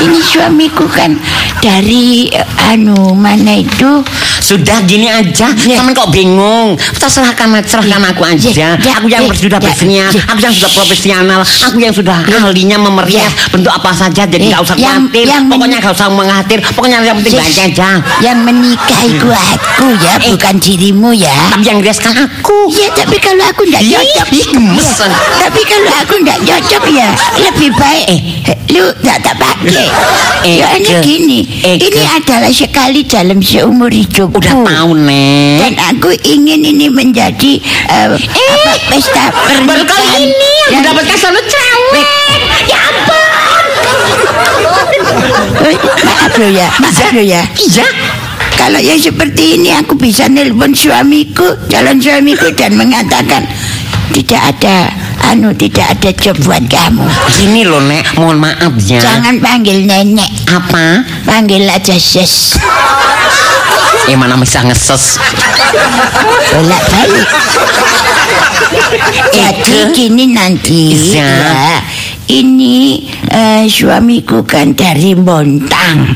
[0.00, 1.18] Ini suamiku kan
[1.58, 4.02] dari eh, anu mana itu?
[4.40, 5.76] Sudah gini aja, Ya.
[5.78, 6.74] kamu kok bingung?
[6.96, 8.50] Terserahkan, serahkan aku aja.
[8.50, 10.22] Ya, ya, Aku yang ya, sudah ya, bersedia, ya.
[10.26, 14.24] aku yang sudah profesional, aku yang sudah ahlinya memerias bentuk apa saja.
[14.24, 15.24] Jadi Ya, nggak usah yang- khawatir.
[15.28, 16.58] yang Pokoknya nggak usah mengkhawatir.
[16.72, 17.58] Pokoknya yang penting Yes.
[17.60, 17.88] aja.
[18.24, 20.32] Yang menikah itu aku ya, Eh.
[20.32, 21.34] bukan dirimu ya.
[21.52, 22.58] Tapi yang riaskan aku.
[22.80, 25.10] Ya, tapi kalau aku tidak Ih, cocok, ih, gemesan.
[25.10, 28.20] Ya, tapi kalau aku tidak cocok ya lebih baik Eh.
[28.70, 29.84] lu tak tak pakai.
[30.40, 34.40] Eh, Soalnya ke- gini, eh, ini adalah sekali dalam seumur hidupku.
[34.40, 35.60] Udah tahu nek.
[35.60, 37.52] Dan aku ingin ini menjadi
[37.86, 39.84] eh, apa pesta Baru pernikahan.
[39.84, 42.06] kali ini yang yang- mendapatkan selalu cewek.
[42.64, 43.64] Ya ampun.
[46.00, 47.42] Maaf lo ya, maaf lo ya.
[47.52, 47.86] Iya.
[48.54, 53.42] Kalau yang seperti ini aku bisa nelpon suamiku, calon suamiku dan mengatakan
[54.10, 54.90] tidak ada
[55.26, 57.06] anu tidak ada job buat kamu.
[57.32, 59.00] Gini loh nek, mohon maaf ya.
[59.00, 61.02] Jangan panggil nenek, Apa?
[61.24, 62.58] panggil aja ses.
[64.06, 65.16] Eh mana bisa ngeses.
[66.50, 67.28] Bolak balik.
[69.30, 69.94] Jadi Eke.
[69.94, 71.26] gini nanti Iya.
[71.26, 71.78] ya.
[72.30, 76.06] ini eh, suamiku kan dari Bontang.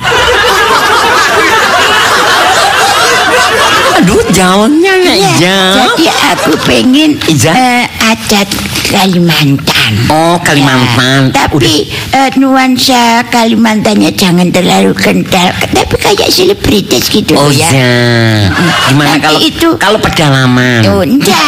[4.05, 5.73] Aduh, jauhnya Ya, jauh.
[5.97, 7.53] jadi aku pengen Iya.
[7.57, 8.45] eh, adat
[8.85, 9.93] Kalimantan.
[10.07, 11.33] Oh, Kalimantan.
[11.33, 17.64] Ya, tapi eh, nuansa Kalimantannya jangan terlalu kental, tapi kayak selebritis gitu Oh ya.
[17.73, 17.97] ya.
[18.93, 20.85] Gimana Nanti kalau itu- kalau pedalaman?
[20.85, 21.40] Oh, enggak.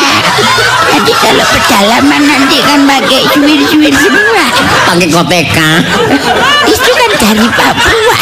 [0.88, 4.45] Nanti kalau pedalaman nanti kan pakai suwir-suwir semua.
[4.88, 5.71] Pakai koteka.
[6.64, 8.16] Itu kan dari Papua.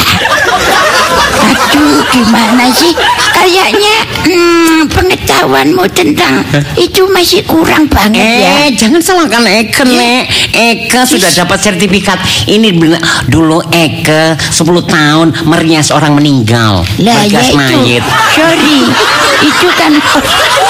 [1.45, 2.93] Aduh, gimana sih?
[3.35, 6.41] Kayaknya hmm, pengetahuanmu tentang
[6.79, 8.53] itu masih kurang banget ya.
[8.65, 10.25] Eh, jangan salahkan Eke, Nek.
[10.55, 12.19] Eke sudah dapat sertifikat.
[12.49, 12.73] Ini
[13.29, 16.87] dulu Eke 10 tahun merias orang meninggal.
[17.03, 18.05] Lah ya itu, mayit.
[18.33, 18.89] sorry,
[19.45, 19.93] itu kan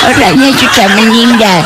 [0.08, 1.58] orangnya sudah meninggal.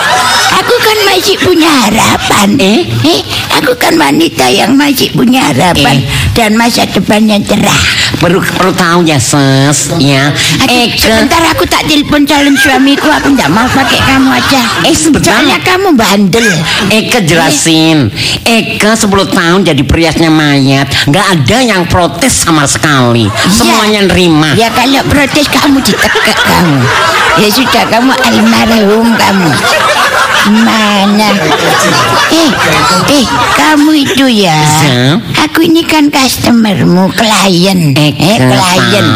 [0.58, 2.58] Aku kan masih punya harapan.
[2.60, 2.82] Eh?
[3.06, 3.20] eh
[3.58, 6.06] aku kan wanita yang masih punya harapan Eh?
[6.34, 7.82] dan masa depan yang cerah.
[8.22, 10.30] Perlu perlu tahu ya, Ses, ya.
[10.66, 14.62] Eke sebentar aku tak telepon calon suamiku, aku tidak mau pakai kamu aja.
[14.86, 15.34] Eh, sebentar.
[15.34, 16.46] Soalnya kamu bandel.
[16.88, 18.08] Eke jelasin
[18.46, 24.72] Eke 10 tahun jadi periasnya mayat Nggak ada yang protes sama sekali Semuanya nerima Ya
[24.72, 26.80] kalau protes kamu ditekek kamu.
[27.38, 29.50] Ya sudah kamu almarhum kamu.
[30.48, 31.28] Mana?
[32.32, 32.50] Eh,
[33.12, 34.58] eh, kamu itu ya.
[35.40, 37.92] Aku ini kan customermu, klien.
[37.92, 39.06] Eh, Eh, klien.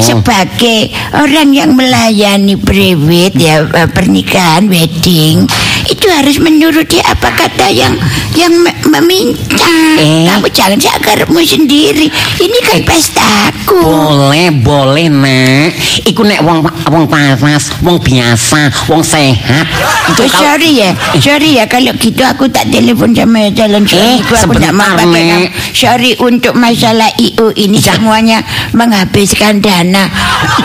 [0.00, 0.80] Sebagai
[1.12, 5.44] orang yang melayani private ya eh, pernikahan wedding,
[5.86, 7.94] itu harus menuruti apa kata yang
[8.34, 9.70] yang me- meminta.
[9.96, 10.26] Eh.
[10.26, 12.06] Kamu jangan sakarmu sendiri.
[12.36, 13.82] Ini kan pestaku.
[14.30, 15.74] Boleh, boleh nak
[16.06, 19.66] Iku nek wong wong panas, wong biasa, wong sehat
[20.06, 24.38] Itu Oh, kalau- sorry ya, sorry ya kalau gitu aku tak telepon sama calon suamiku
[24.38, 25.50] aku tak mau pakai.
[25.74, 27.98] Sorry untuk masalah IO ini Ya.
[27.98, 28.38] semuanya
[28.70, 30.06] menghabiskan dana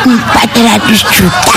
[0.05, 1.53] 400 juta.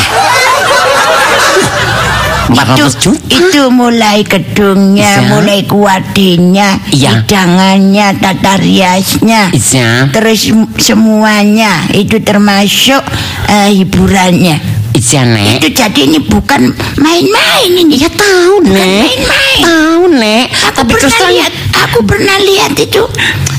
[2.48, 3.36] 400 itu, juta?
[3.38, 5.28] itu mulai gedungnya, Ya.
[5.28, 7.20] mulai kuadinya, Ya.
[7.20, 9.52] hidangannya, tata riasnya.
[9.52, 13.04] Iya, Terus sem- semuanya itu termasuk
[13.48, 14.77] eh, hiburannya.
[14.98, 17.94] Iya nek Itu jadi ini bukan main-main ini.
[17.94, 19.62] Ya tahu Bukan nek main-main.
[19.62, 21.52] Tahu nek Aku Tapi pernah terang lihat,
[21.86, 23.02] aku pernah lihat itu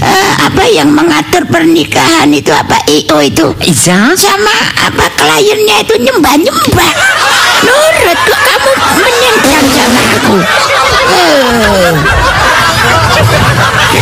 [0.04, 6.92] eh, apa yang mengatur pernikahan itu apa IO itu Iya sama apa kliennya itu nyembah-nyembah.
[7.64, 10.36] Nurut kok kamu menyengsang sama aku.
[11.10, 12.29] Eh.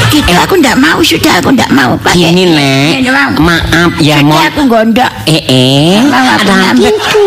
[0.08, 1.96] Gitu aku ndak mau sudah aku ndak mau.
[2.00, 2.32] Pakai.
[2.32, 3.04] Gini nek.
[3.04, 3.32] Ndak mau.
[3.44, 5.12] Maaf ya Sudah mau aku gondok.
[5.28, 6.00] Eh eh.
[6.08, 7.26] Ada gitu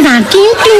[0.00, 0.76] Ada gitu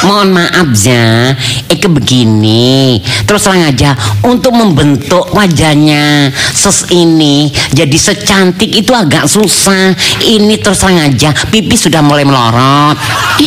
[0.00, 1.32] Mohon maaf ya
[1.68, 2.98] Eke begini.
[3.24, 3.92] Terus terang aja
[4.24, 9.92] Untuk membentuk wajahnya Ses ini Jadi secantik itu agak susah.
[10.20, 12.96] Ini terus terang aja Pipi sudah mulai melorot.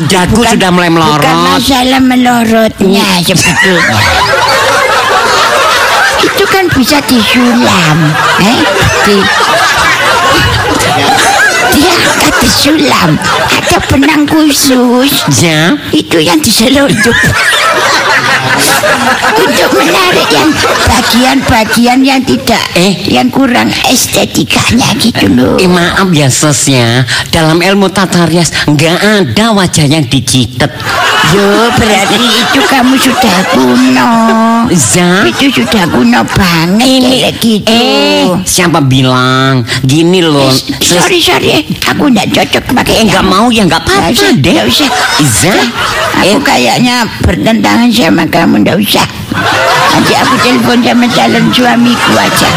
[0.04, 1.58] Dagu Bukan- sudah mulai Bukan melorot.
[1.58, 3.98] masalah melorotnya sebetulnya.
[6.24, 7.98] Itu kan bisa disulam,
[8.40, 8.60] eh?
[9.04, 9.18] Di,
[11.74, 13.12] dia angkat disulam,
[13.52, 15.12] ada benang khusus.
[15.44, 17.18] Ya Itu yang diselundup
[19.34, 20.52] untuk menarik yang
[20.88, 22.94] bagian-bagian yang tidak, Eh.
[23.10, 25.56] yang kurang estetikanya gitu loh.
[25.60, 27.02] Eh maaf ya Ses ya
[27.34, 30.70] Dalam ilmu tata rias nggak ada wajah yang dicitet
[31.32, 34.10] Yo, berarti itu kamu sudah kuno.
[34.68, 37.72] Ya Itu sudah kuno banget ini kayak gitu.
[37.72, 43.32] eh siapa bilang gini loh Eh, sorry sorry, aku nggak cocok pakai eh nggak kamu.
[43.32, 44.90] mau ya nggak Nggak apa-apa deh nggak usah.
[45.18, 45.54] Iza
[46.14, 49.06] Aku eh kayaknya bertentangan sama kamu, nggak usah.
[49.94, 52.50] Nanti aku telepon sama calon suamiku aja.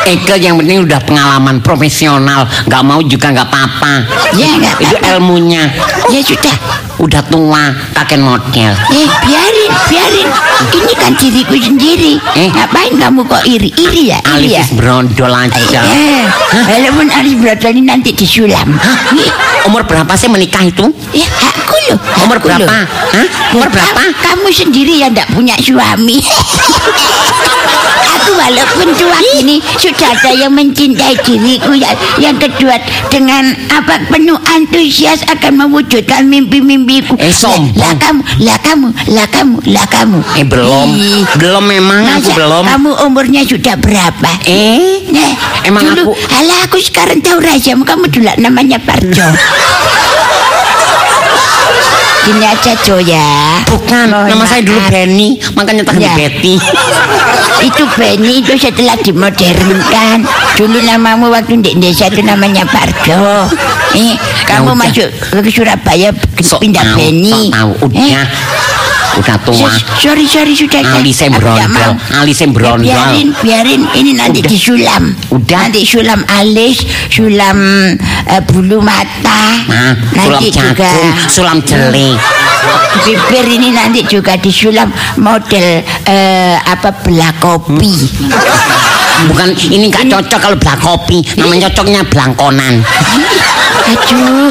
[0.00, 4.00] Eke yang penting udah pengalaman profesional nggak mau juga nggak apa-apa
[4.32, 5.68] Ya nggak itu ilmunya
[6.08, 6.56] Ya sudah.
[6.96, 10.28] udah tua kakek model Eh biarin, biarin.
[10.72, 12.16] Ini kan diriku sendiri.
[12.32, 12.48] Eh.
[12.48, 14.64] Ngapain kamu kok iri, iri ya, iri ya?
[14.64, 16.24] Alif brondol aja Eh,
[16.64, 18.72] walaupun Alif Brodol ini nanti disulam.
[19.16, 19.30] Ih,
[19.62, 21.98] umur berapa sih menikah itu Ya aku loh.
[22.20, 22.86] umur aku berapa loh.
[23.10, 23.26] Hah?
[23.52, 26.18] umur berapa ka- Kamu sendiri yang tidak punya suami.
[28.10, 32.76] aku walaupun tua ini sudah ada yang mencintai diriku yang, yang kedua
[33.08, 37.14] dengan apa penuh antusias akan mewujudkan mimpi-mimpiku.
[37.16, 37.72] Eh, sombong.
[37.74, 40.18] Lah kamu, lah kamu, lah kamu, lah kamu.
[40.34, 44.30] eh belum Ih, belum memang aku masa belum Kamu umurnya sudah berapa?
[44.44, 45.32] eh Nah,
[45.62, 49.26] Emang dulu, aku- Alah aku sekarang tahu rahasiamu Kamu dulu namanya Parjo
[52.20, 53.58] Gini aja Jo ya.
[53.66, 54.78] Bukan, Mohon nama saya dulu.
[54.86, 56.14] Benny, makanya tak Ya.
[56.14, 56.54] Betty.
[57.68, 60.24] Itu Benny itu setelah dimodernkan.
[60.56, 63.50] Dulu namamu waktu di desa itu namanya Parjo.
[63.92, 64.16] Eh,
[64.48, 64.78] kamu udah.
[64.78, 65.08] masuk
[65.44, 66.08] ke Surabaya
[66.60, 67.52] pindah tahu, Benny.
[67.52, 67.72] tahu.
[67.92, 68.24] Eh,
[69.18, 69.70] Udah, tua.
[69.98, 70.84] sorry sorry sudah.
[70.94, 71.10] Ali
[71.66, 71.92] mau.
[72.14, 72.86] Ali saya berondol.
[72.86, 74.50] Ya, biarin biarin ini nanti Udah.
[74.50, 75.04] disulam.
[75.34, 75.58] Udah.
[75.66, 77.58] Nanti sulam alis, sulam
[78.30, 79.42] eh, bulu mata.
[79.66, 82.10] Nah, sulam nanti juga jagung, sulam jeli.
[83.00, 87.94] bibir ini nanti juga disulam model eh, apa belah kopi.
[89.20, 92.80] Bukan ini nggak cocok kalau belah kopi, namanya cocoknya belangkonan.
[93.90, 94.48] Aduh,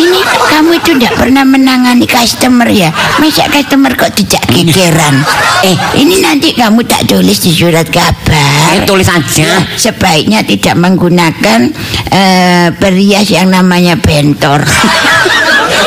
[0.00, 2.88] ini kamu itu tidak pernah menangani customer ya?
[3.20, 5.20] Masa customer kok tidak gegeran?
[5.66, 8.78] Eh, ini nanti kamu tak tulis di surat kabar.
[8.78, 9.42] Eh, tulis aja.
[9.42, 11.60] Ya, sebaiknya tidak menggunakan
[12.08, 14.62] eh, perias yang namanya bentor.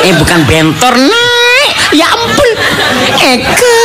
[0.06, 1.70] Eh bukan bentor naik.
[1.96, 2.50] Ya ampun.
[3.16, 3.75] Eke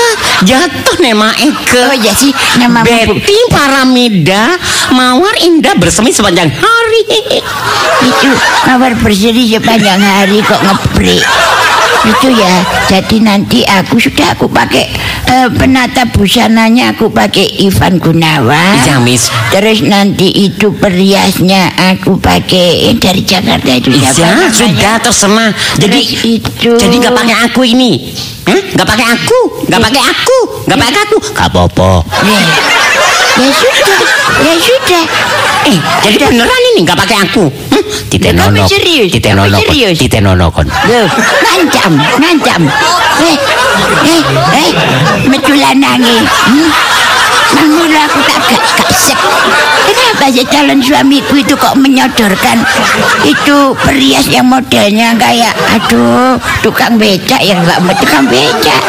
[0.45, 1.81] jatuh nema Eke.
[1.87, 4.57] Oh ya sih, nama Betty Paramida
[4.93, 7.03] Mawar indah bersemi sepanjang hari.
[8.01, 8.29] itu
[8.65, 11.50] mawar berseri sepanjang hari kok ngebreak.
[12.01, 14.89] Itu ya, jadi nanti aku sudah aku pakai
[15.29, 18.81] eh, penata busananya aku pakai Ivan Gunawan.
[18.81, 19.29] Iya, Miss.
[19.53, 24.49] Terus nanti itu periasnya aku pakai eh, dari Jakarta itu siapa Iya, namanya?
[24.49, 25.51] sudah terserah.
[25.77, 27.91] Jadi itu jadi nggak pakai aku ini.
[28.49, 29.39] Nggak pakai aku,
[29.69, 31.17] nggak pakai aku, nggak pakai aku.
[31.21, 31.91] Nggak apa-apa.
[32.25, 32.41] Ya,
[33.37, 33.99] ya sudah,
[34.41, 35.03] ya sudah.
[35.69, 37.45] Eh, jadi beneran ini nggak pakai aku.
[37.45, 37.80] Hm?
[38.67, 39.09] Serius?
[39.11, 39.57] Titenono.
[39.59, 40.67] Kamu kon.
[41.45, 42.61] ngancam, ngancam.
[43.21, 43.37] Eh,
[44.07, 44.21] eh,
[44.57, 44.71] eh,
[45.27, 46.17] meculanangi.
[46.25, 46.69] Hmm?
[47.51, 49.19] Namun aku tak gak kasep.
[49.91, 52.63] Kenapa sih calon suamiku itu kok menyodorkan
[53.27, 58.81] itu perias yang modelnya kayak aduh tukang becak yang nggak mau tukang becak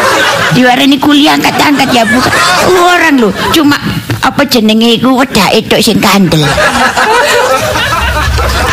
[0.52, 2.32] diwarani kuliah angkat-angkat ya bukan
[2.76, 3.80] orang loh cuma
[4.22, 6.44] apa jenenge iku wedak itu sing kandel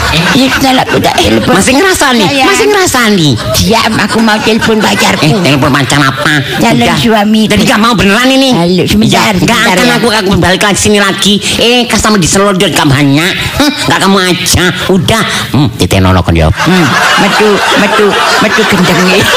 [0.09, 2.47] Ya sudah aku tak telepon Masih ngerasa nih, Sayang.
[2.49, 3.33] masih ngerasa nih.
[3.53, 5.21] Diam, aku mau telepon pacarku.
[5.21, 6.33] Eh, telepon macam apa?
[6.57, 6.97] Calon Udah.
[6.97, 7.41] suami.
[7.45, 8.49] Jadi gak mau beneran ini.
[8.49, 11.37] Halo, sebentar, Ya, akan aku aku balik lagi sini lagi.
[11.61, 13.21] Eh, customer diselodor kampanye.
[13.21, 14.63] Hm, gak kamu aja.
[14.89, 15.23] Udah.
[15.53, 16.49] Hmm, titenono kon yo.
[16.49, 16.85] Hmm,
[17.21, 18.07] metu, metu,
[18.41, 19.21] metu gendengnya.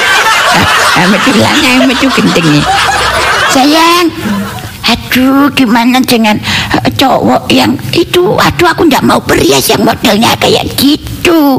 [0.92, 2.60] Ah, metu lanang, metu gendengnya.
[3.48, 4.12] Sayang,
[4.92, 6.36] aduh gimana dengan
[6.84, 11.58] eh, cowok yang itu, aduh aku ndak mau perias yang modelnya kayak gitu.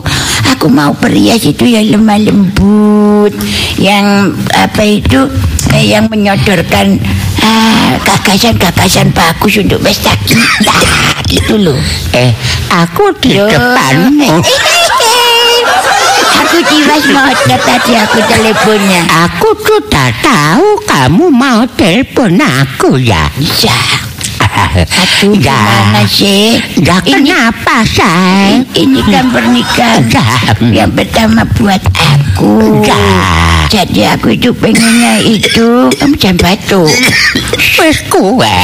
[0.54, 3.34] Aku mau perias itu yang lemah lembut,
[3.82, 5.26] yang apa itu,
[5.74, 7.02] eh, yang menyodorkan
[7.42, 10.78] ah, gagasan-gagasan bagus untuk pesta kita,
[11.34, 11.80] gitu loh.
[12.14, 12.30] Eh,
[12.70, 13.50] aku di Loh.
[13.50, 14.30] depanmu.
[16.54, 19.10] Aku jiwas motor tadi aku teleponnya.
[19.26, 23.26] Aku sudah tahu kamu mau telepon aku ya.
[23.42, 23.74] Ya,
[24.74, 26.58] aduh gimana sih?
[26.82, 28.66] Ya Ini kenapa say?
[28.74, 30.26] ini kan pernikahan Ya.
[30.74, 32.82] yang pertama buat aku.
[32.82, 32.98] Ya.
[33.70, 36.90] Jadi aku itu pengennya itu kamu jangan batuk.
[37.78, 38.58] Wes kuwe.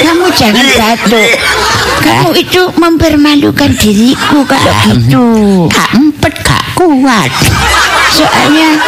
[0.00, 1.28] Kamu jangan batuk.
[2.00, 5.24] Kamu itu mempermalukan diriku kalau gitu.
[5.68, 7.28] Gak empet gak kuat.
[8.16, 8.80] Soalnya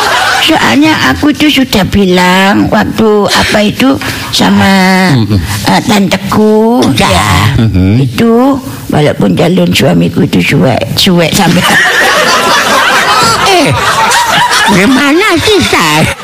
[0.42, 4.00] soalnya aku itu sudah bilang waktu apa itu
[4.32, 4.72] sama
[5.68, 6.80] eh, tanteku.
[6.96, 7.52] Ya.
[8.00, 8.56] Itu
[8.88, 11.60] walaupun calon suamiku itu suwe suwe sampai
[13.52, 13.68] Eh,
[14.72, 16.21] gimana sih say?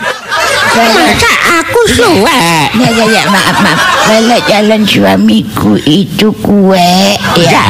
[0.76, 2.38] Masa aku suwe?
[2.76, 7.66] ya ya ya maaf maaf kalau calon suamiku itu kue ya, Ya.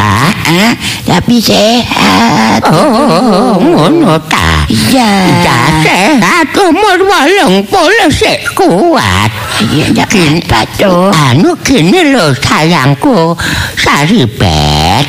[0.48, 0.72] Ah,
[1.04, 4.64] tapi sehat Oh, ngono ta.
[4.68, 5.10] iya
[5.44, 9.30] Ya sehat umur wolong puluh sik kuat.
[9.72, 13.36] iya enggak apa tuh Anu gini loh sayangku,
[13.76, 15.06] Saribet.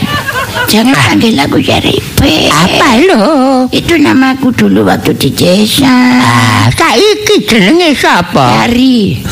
[0.65, 3.23] Jangan panggil aku Jaribet Apa lo?
[3.69, 5.87] Itu namaku dulu waktu di desa.
[6.19, 8.65] Ah, saiki jenenge sapa?
[8.67, 9.23] Hari.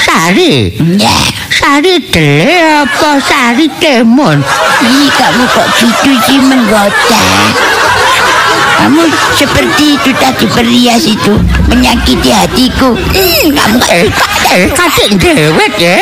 [0.00, 0.74] Sari.
[1.00, 1.14] Ya.
[1.48, 4.42] Sari dele apa sari timun?
[4.84, 7.22] Ih, kamu kok gitu sih menggoda.
[8.74, 9.00] Kamu
[9.32, 11.32] seperti itu tadi perias itu
[11.70, 12.92] menyakiti hatiku.
[12.92, 14.26] Kamu gak Eh, suka.
[14.52, 15.96] eh, kasih dewet ya.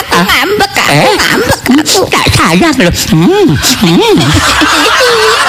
[0.00, 1.12] Aku ngambek, aku Eh?
[1.18, 2.01] ngambek, aku.
[2.52, 2.92] Sayang loh.
[2.92, 5.41] Hmm, hmm.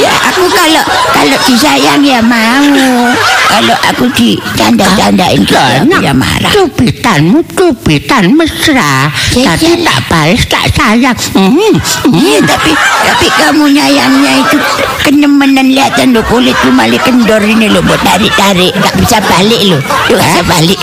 [0.00, 0.82] Ya aku kalau
[1.12, 3.12] kalau disayang ya mau.
[3.52, 6.48] Kalau aku dicanda-candain gitu aku ya marah.
[6.48, 9.12] Cubitanmu cubitan mesra.
[9.28, 9.76] Tadi ya.
[9.84, 11.16] tak balas tak sayang.
[11.36, 11.76] Hmm,
[12.08, 12.72] Iya tapi
[13.04, 14.56] tapi kamu nyayangnya itu
[15.04, 19.78] kenemenan lihatan lo kulitku malah kendor ini lo buat tarik tarik nggak bisa balik lo
[20.08, 20.78] nggak bisa balik.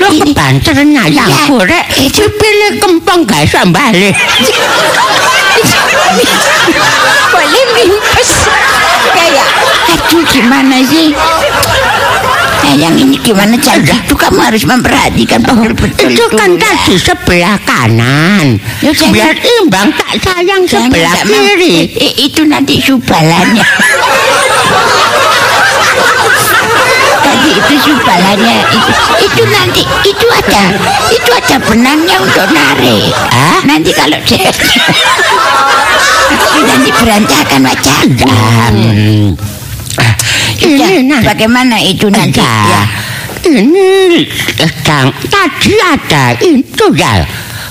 [0.00, 1.68] Lo Ini- kebanter nyayangku Ya.
[1.68, 1.86] rek.
[2.08, 4.16] Cipile kempong gak iso balik.
[7.28, 8.30] Boleh mimpes
[9.10, 9.48] kayak
[9.88, 11.14] aduh gimana sih?
[12.58, 13.56] Sayang ini gimana?
[13.56, 18.60] Cara itu kamu harus memperhatikan betul-betul Itu kan tadi sebelah kanan.
[18.80, 21.88] Ya, jangan- Biar imbang tak sayang Jangan, sebelah kiri.
[22.18, 23.64] Itu nanti subalannya
[27.50, 28.90] itu subalannya itu,
[29.22, 30.62] itu nanti itu ada
[31.08, 33.60] itu ada benangnya untuk narik Hah?
[33.64, 34.50] nanti kalau saya
[36.28, 38.00] Itu nanti berantakan wajah
[38.68, 39.32] Hmm.
[40.58, 41.20] Sudah, Ini nah.
[41.24, 42.82] bagaimana itu nanti Ya.
[43.40, 47.22] Ini sedang tadi ada itu ya.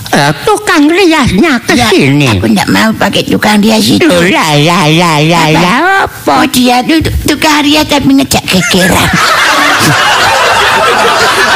[0.07, 2.32] eh, tukang riasnya ke Ya, sini.
[2.32, 5.59] aku tidak mau pakai tukang rias itu lah lah lah lah Apa?
[5.59, 6.32] lah apa?
[6.34, 6.97] Oh dia tuh
[7.28, 9.09] tukang rias tapi ngejak gegeran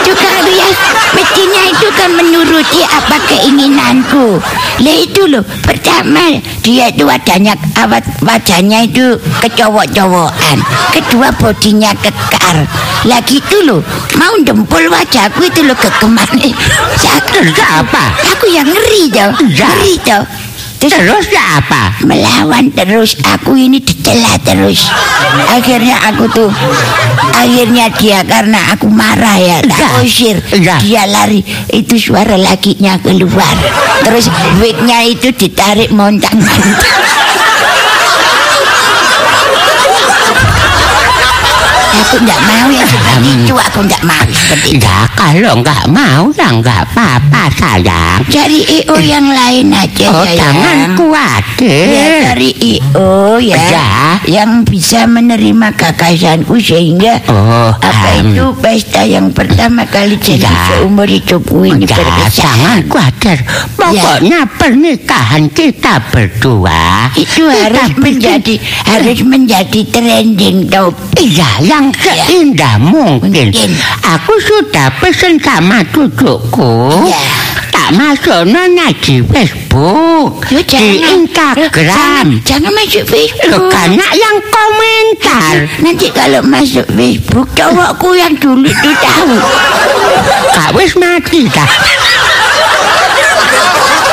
[0.02, 0.78] Tukang rias
[1.14, 4.42] mestinya itu kan menuruti apa keinginanku.
[4.82, 10.58] Lah itu loh Pertama dia itu wajahnya awat wajahnya itu kecowok-cowokan.
[10.96, 12.66] Kedua bodinya kekar.
[13.02, 13.82] Lagi itu loh
[14.14, 16.50] Mau dempul wajahku itu loh kekemana
[17.34, 18.14] Terus apa?
[18.38, 19.34] Aku yang ngeri tau.
[19.42, 20.22] Ngeri tau
[20.82, 21.94] Terus apa?
[22.02, 23.14] melawan terus.
[23.22, 24.90] Aku ini dicela terus.
[25.54, 26.50] Akhirnya aku tuh
[27.38, 30.42] akhirnya dia karena aku marah ya tak usir.
[30.82, 33.56] Dia lari itu suara lakinya keluar.
[34.02, 34.26] Terus
[34.58, 37.01] wignya itu ditarik montang-montang
[42.02, 46.24] aku tidak mau ya seperti itu aku tidak mau seperti itu Ya kalau nggak mau
[46.34, 48.20] ya nggak apa-apa sayang.
[48.26, 50.38] cari IO yang lain aja Oh sayang.
[50.38, 51.88] jangan Ya khawatir.
[52.26, 53.90] dari IO ya, Ya.
[54.26, 58.34] yang bisa menerima gagasanku sehingga Oh, apa em.
[58.34, 60.58] itu pesta yang pertama kali jadi Ya.
[60.74, 62.90] seumur hidupku ini Ya, jangan berkesan.
[62.90, 63.38] khawatir.
[63.76, 70.94] Pokoknya pernikahan kita berdua Itu kita harus menjadi harus menjadi trending top.
[71.14, 73.52] Iya, yang seindah mungkin.
[73.52, 73.72] Mungkin.
[74.04, 77.08] Aku sudah pesen sama cucuku.
[77.08, 77.20] Ya.
[77.72, 82.26] Tak masuk nona di Facebook, Yo, di Jangan, Instagram.
[82.44, 83.72] jangan masuk Loh, Facebook.
[83.72, 85.54] karena yang komentar.
[85.80, 89.34] Nanti kalau masuk Facebook cowokku yang dulu itu tahu.
[90.52, 91.68] Kak wis mati dah.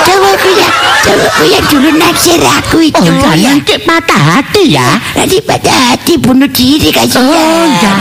[0.08, 0.72] Cowokku yang
[1.04, 2.96] cowokku yang dulu naksir aku itu.
[2.96, 3.52] Oh, ya.
[3.52, 4.96] jangan cek patah hati ya.
[5.12, 7.28] Nanti pada hati bunuh diri kasihan.
[7.28, 7.94] Oh, ya.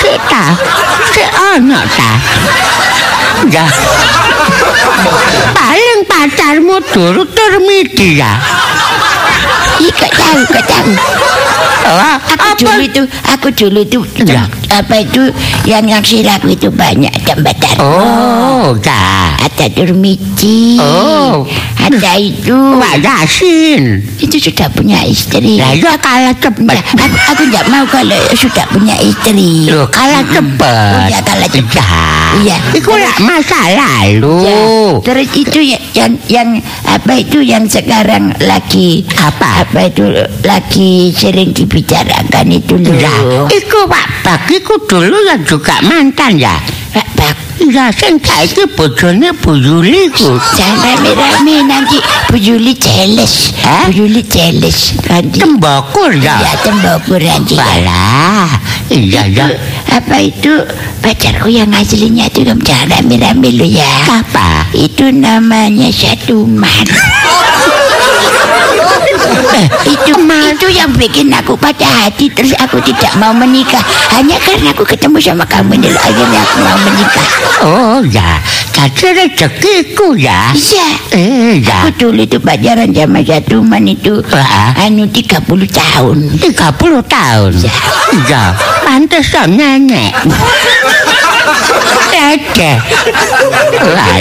[0.00, 0.44] Kita,
[1.12, 2.12] si anak ta.
[3.52, 3.66] Ya.
[5.52, 8.40] Paling pacarmu dulu termedia.
[9.78, 10.92] Gak tahu, gak tahu.
[11.88, 14.44] Oh, Aku dulu itu, aku dulu itu, Ya.
[14.68, 15.32] apa itu
[15.64, 17.76] yang naksir aku itu banyak jembatan.
[17.80, 19.32] Oh, ya.
[19.40, 21.42] Ada Durmiti, Oh.
[21.80, 24.04] ada itu, Wak Yasin.
[24.20, 25.56] itu sudah punya istri.
[25.56, 26.78] Lah ya kalah Ya, cepet.
[26.78, 29.66] aku, aku tidak mau kalau sudah punya istri.
[29.66, 31.08] Loh, kalah cepet.
[31.10, 31.74] Iya, kalah cepet.
[31.74, 31.86] Ya.
[32.38, 32.56] Iya.
[32.76, 34.36] Iku lah masa lalu.
[34.44, 34.60] Ya,
[35.02, 36.48] terus itu ya- yang yang
[36.84, 39.64] apa itu yang sekarang lagi Apa?
[39.64, 40.04] apa itu
[40.44, 42.74] lagi sering dibicarakan itu.
[42.98, 43.14] Ya,
[43.46, 46.58] iku Pak Bak, iku dulu ya juga mantan ya.
[46.90, 47.34] Pak Bak,
[47.68, 50.40] Ya, sing saiki bojone Bu Yuli ku.
[50.56, 52.00] jangan rame-rame nanti
[52.32, 52.72] Bu Yuli.
[53.60, 53.92] Hah?
[53.92, 55.36] Bu Yuli jealous nanti.
[55.36, 56.52] Tembakur Ya ya.
[56.64, 57.60] tembokku nanti.
[57.60, 58.48] Walah,
[58.88, 59.46] iya ya.
[59.90, 60.48] Apa itu
[61.04, 63.90] pacarku yang aslinya itu kamu jangan rame-rame lo ya.
[64.06, 64.72] Apa?
[64.72, 66.86] Itu namanya Satuman.
[69.58, 70.12] Eh, itu
[70.54, 72.30] itu yang bikin aku patah hati.
[72.32, 73.80] Terus aku tidak mau menikah.
[74.16, 77.28] Hanya karena aku ketemu sama kamu loh, akhirnya aku mau menikah.
[77.58, 78.38] Oh ya,
[78.70, 80.54] jadi rezekiku ya.
[80.54, 80.88] iya.
[81.10, 84.74] Eh ya, aku dulu itu pacaran sama Satuman itu Ah.
[84.86, 86.18] anu 30 tahun.
[86.38, 87.52] 30 tahun.
[88.30, 88.54] Ya,
[88.86, 90.14] pantesan nenek.
[92.28, 92.72] Dede.
[93.96, 94.20] Lai.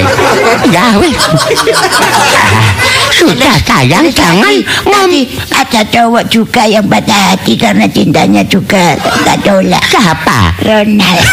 [0.72, 1.20] Ya wis.
[1.20, 2.72] Ah,
[3.12, 5.12] Sudah sayang Terus jangan nanti, ngom
[5.52, 8.96] ada cowok juga yang patah hati karena cintanya juga
[9.28, 10.56] tak tolak siapa?
[10.64, 11.26] Ronald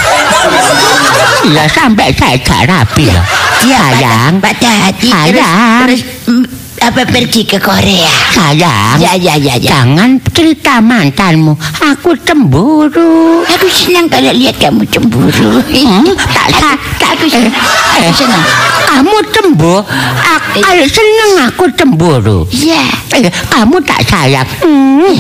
[1.45, 3.23] Ya sampai saya gak rapi loh.
[3.63, 4.41] Sayang.
[4.43, 5.81] patah, hati terus, Sayang.
[5.87, 8.13] terus mm, apa pergi ke Korea?
[8.37, 9.73] Sayang, Ya, ya, ya, ya.
[9.73, 11.57] jangan cerita mantanmu.
[11.81, 13.41] Aku cemburu.
[13.41, 15.65] Aku senang kalau lihat kamu cemburu.
[15.65, 16.77] Hmm, tak tak
[17.13, 17.53] Aku senang.
[17.95, 18.43] Aku senang.
[18.85, 19.83] Kamu cemburu.
[20.23, 20.87] Aku Eh.
[20.87, 22.39] seneng aku cemburu.
[22.55, 22.85] Ya.
[23.13, 24.47] Eh, kamu tak sayang.
[24.63, 25.19] Hmm,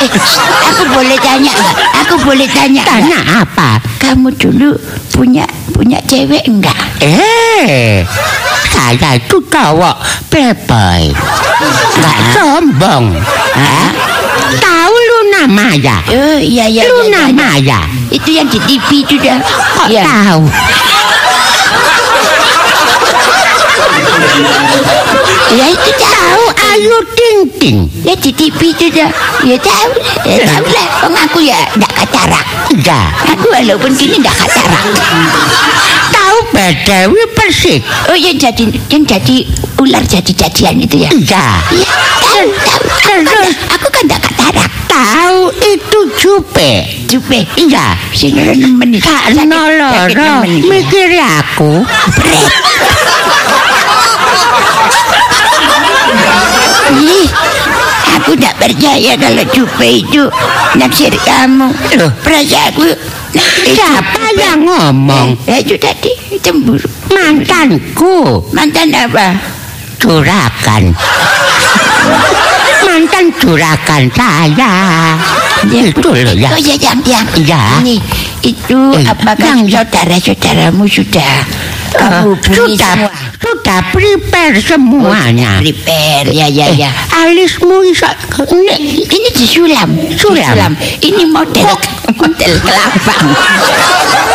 [0.00, 0.10] Eh,
[0.64, 1.52] aku boleh tanya?
[2.02, 3.82] Aku boleh tanya tanya apa?
[3.98, 4.72] Kamu dulu
[5.10, 6.76] punya punya cewek enggak?
[7.02, 8.06] Eh,
[8.70, 9.96] saya itu cowok
[10.30, 11.10] playboy.
[11.96, 13.16] Gak sombong.
[13.56, 13.90] Hah?
[14.56, 15.96] Tahu Luna Maya?
[16.06, 16.86] Oh iya iya.
[16.86, 17.34] Luna iya, iya.
[17.34, 17.80] Maya.
[18.08, 19.40] Itu yang di TV itu dah.
[19.74, 20.04] Kok Ya.
[20.06, 20.44] tahu?
[25.56, 26.42] Ya itu tahu.
[26.76, 27.78] Ayu Ting Ting.
[28.04, 29.10] Ya di TV itu dah.
[29.46, 29.90] Ya tahu.
[30.28, 30.86] Ya tahu lah.
[31.08, 32.44] Wong aku ya enggak katarak.
[32.68, 33.08] Enggak.
[33.32, 34.84] Aku walaupun gini enggak katarak.
[36.12, 37.80] Tahu Badawi Persik?
[38.12, 39.36] Oh yang jadi yang jadi
[39.80, 41.10] ular jadi-jadian itu ya.
[41.14, 41.56] Enggak.
[41.72, 42.48] Iya, tahu,
[43.24, 43.46] tahu.
[43.80, 44.70] Aku kan, enggak katarak.
[44.96, 46.88] Tahu itu Jupe.
[47.04, 47.44] Jupe.
[47.60, 47.92] Iya.
[48.16, 48.96] Sing nemen
[49.44, 50.68] noloro nemen iki.
[50.72, 51.84] mikiri aku.
[56.96, 57.28] Ih,
[58.16, 60.24] aku tak percaya kalau Jupe itu
[60.80, 61.68] naksir kamu.
[62.00, 62.10] Loh.
[62.24, 62.88] Perasaanku
[63.76, 65.36] Siapa yang ngomong?
[65.44, 66.88] Ya itu tadi cemburu.
[67.12, 68.48] Mantanku.
[68.56, 69.36] Mantan apa?
[70.00, 70.96] Juragan.
[72.86, 74.72] Mantan juragan saya.
[75.66, 76.54] Itu loh ya.
[76.54, 77.82] Oh ya yang yang Ya.
[77.82, 77.98] ini
[78.40, 81.32] itu Eh, apakah yang- saudara-saudaramu sudah
[81.96, 83.10] kamu hubungi sudah semua?
[83.42, 85.50] sudah prepare semuanya.
[85.58, 86.90] Prepare ya ya ya.
[87.10, 88.06] Alismu iso
[88.54, 89.90] ini Ini disulam.
[90.14, 90.72] Sulam.
[91.02, 91.66] Ini model
[92.14, 93.26] model kelabang.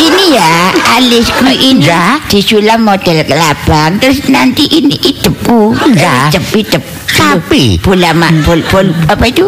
[0.00, 0.52] ini ya
[0.96, 2.18] alisku ini Ya.
[2.26, 6.28] disulam model kelabang terus nanti ini idepu Ya.
[6.32, 7.78] idep idep Sapi.
[7.78, 9.46] bola mak bol, bol apa itu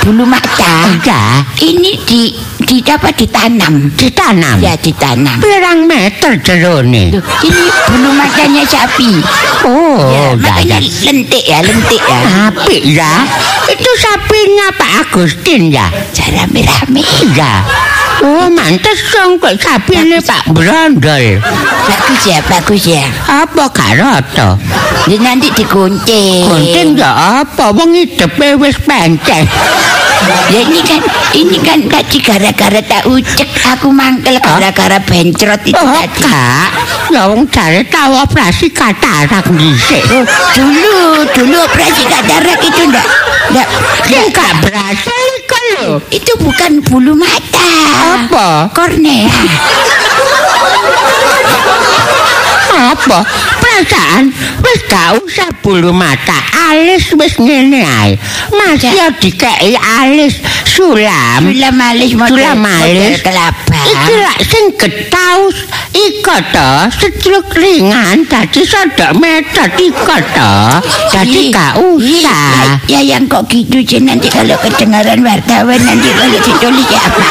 [0.00, 1.44] bulu mata Ya.
[1.60, 4.56] ini di di apa ditanam ditanam.
[4.64, 7.12] ya ditanam Pirang meter jerone.
[7.42, 9.12] Ini bulu matanya sapi
[9.62, 12.18] Oh, ya, ya, makanya lentik ya lentik ya
[12.48, 13.12] Apik ya.
[13.68, 15.86] Itu sapinya Pak Agustin ya.
[16.16, 17.02] cara rame
[17.36, 17.62] Ya.
[18.20, 21.40] Oh, mantes dong kok sapine Pak Brondol.
[21.82, 24.60] bagus ya bagus ya Apa karoto?
[25.08, 26.46] Dia nanti digunting.
[26.46, 27.72] Gunting ya apa?
[27.72, 29.48] Wong hidepe wis penceng.
[30.54, 31.02] Ya ini kan
[31.34, 36.22] ini kan tadi gara-gara tak ucek aku mangkel gara-gara bencrot itu Oh, tadi.
[36.22, 36.68] Kak.
[37.10, 40.06] Ya wong jare tau operasi katarak dhisik.
[40.54, 43.06] Dulu dulu operasi katarak itu ndak
[43.50, 43.66] ndak
[44.30, 45.98] gak berhasil iku lho.
[46.14, 47.70] itu bukan bulu mata.
[48.22, 48.70] Apa?
[48.70, 49.26] Kornea.
[52.72, 53.18] Apa?
[53.82, 54.30] Perasaan
[54.62, 56.38] wis gak usah bulu mata,
[56.70, 58.14] alis wis ngene ae.
[58.54, 60.38] Masih ya dikeki alis
[60.70, 61.50] sulam.
[61.50, 63.18] Sulam alis model, Sulam alis.
[63.26, 63.82] kelapa.
[63.82, 65.66] Iki lak sing getaus
[65.98, 70.54] iko to, setruk ringan dadi sadok meter iko to.
[71.10, 72.78] Dadi gak usah.
[72.86, 77.26] Ya, ya yang kok gitu sih nanti kalau kedengaran wartawan nanti kalau ditulis ya apa?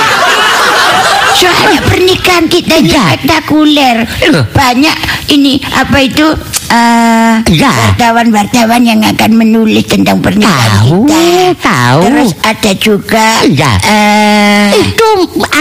[1.39, 4.03] Soalnya pernikahan kita ini spektakuler.
[4.33, 4.45] Loh.
[4.51, 4.97] Banyak
[5.31, 6.27] ini apa itu
[6.71, 7.67] eh, Ya.
[7.91, 11.19] wartawan-wartawan yang akan menulis tentang pernikahan Tahu, kita.
[11.59, 11.99] tahu.
[12.07, 13.71] Terus ada juga Ya.
[13.83, 15.09] eh, Itu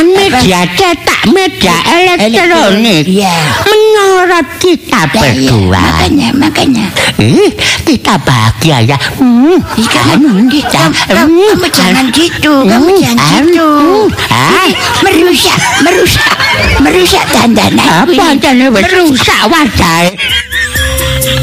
[0.07, 3.05] media cetak, media elektronik.
[3.07, 3.35] Ya.
[3.67, 5.81] Menyorot kita Ya, ya, berdua.
[5.83, 6.87] makanya, makanya.
[7.19, 7.51] Eh,
[7.83, 8.97] kita bahagia ya.
[9.19, 10.89] Hmm, Ih, kamu, kita.
[10.89, 13.69] kamu, kamu, kamu jangan gitu, kamu Hmm, jangan ah, gitu.
[13.69, 14.69] hmm, ah.
[15.01, 16.33] Merusak, merusak,
[16.79, 18.07] merusak dandanan.
[18.07, 20.15] Apa jane wis rusak wajahe.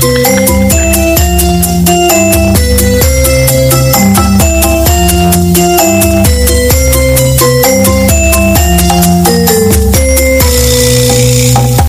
[0.01, 0.56] thank you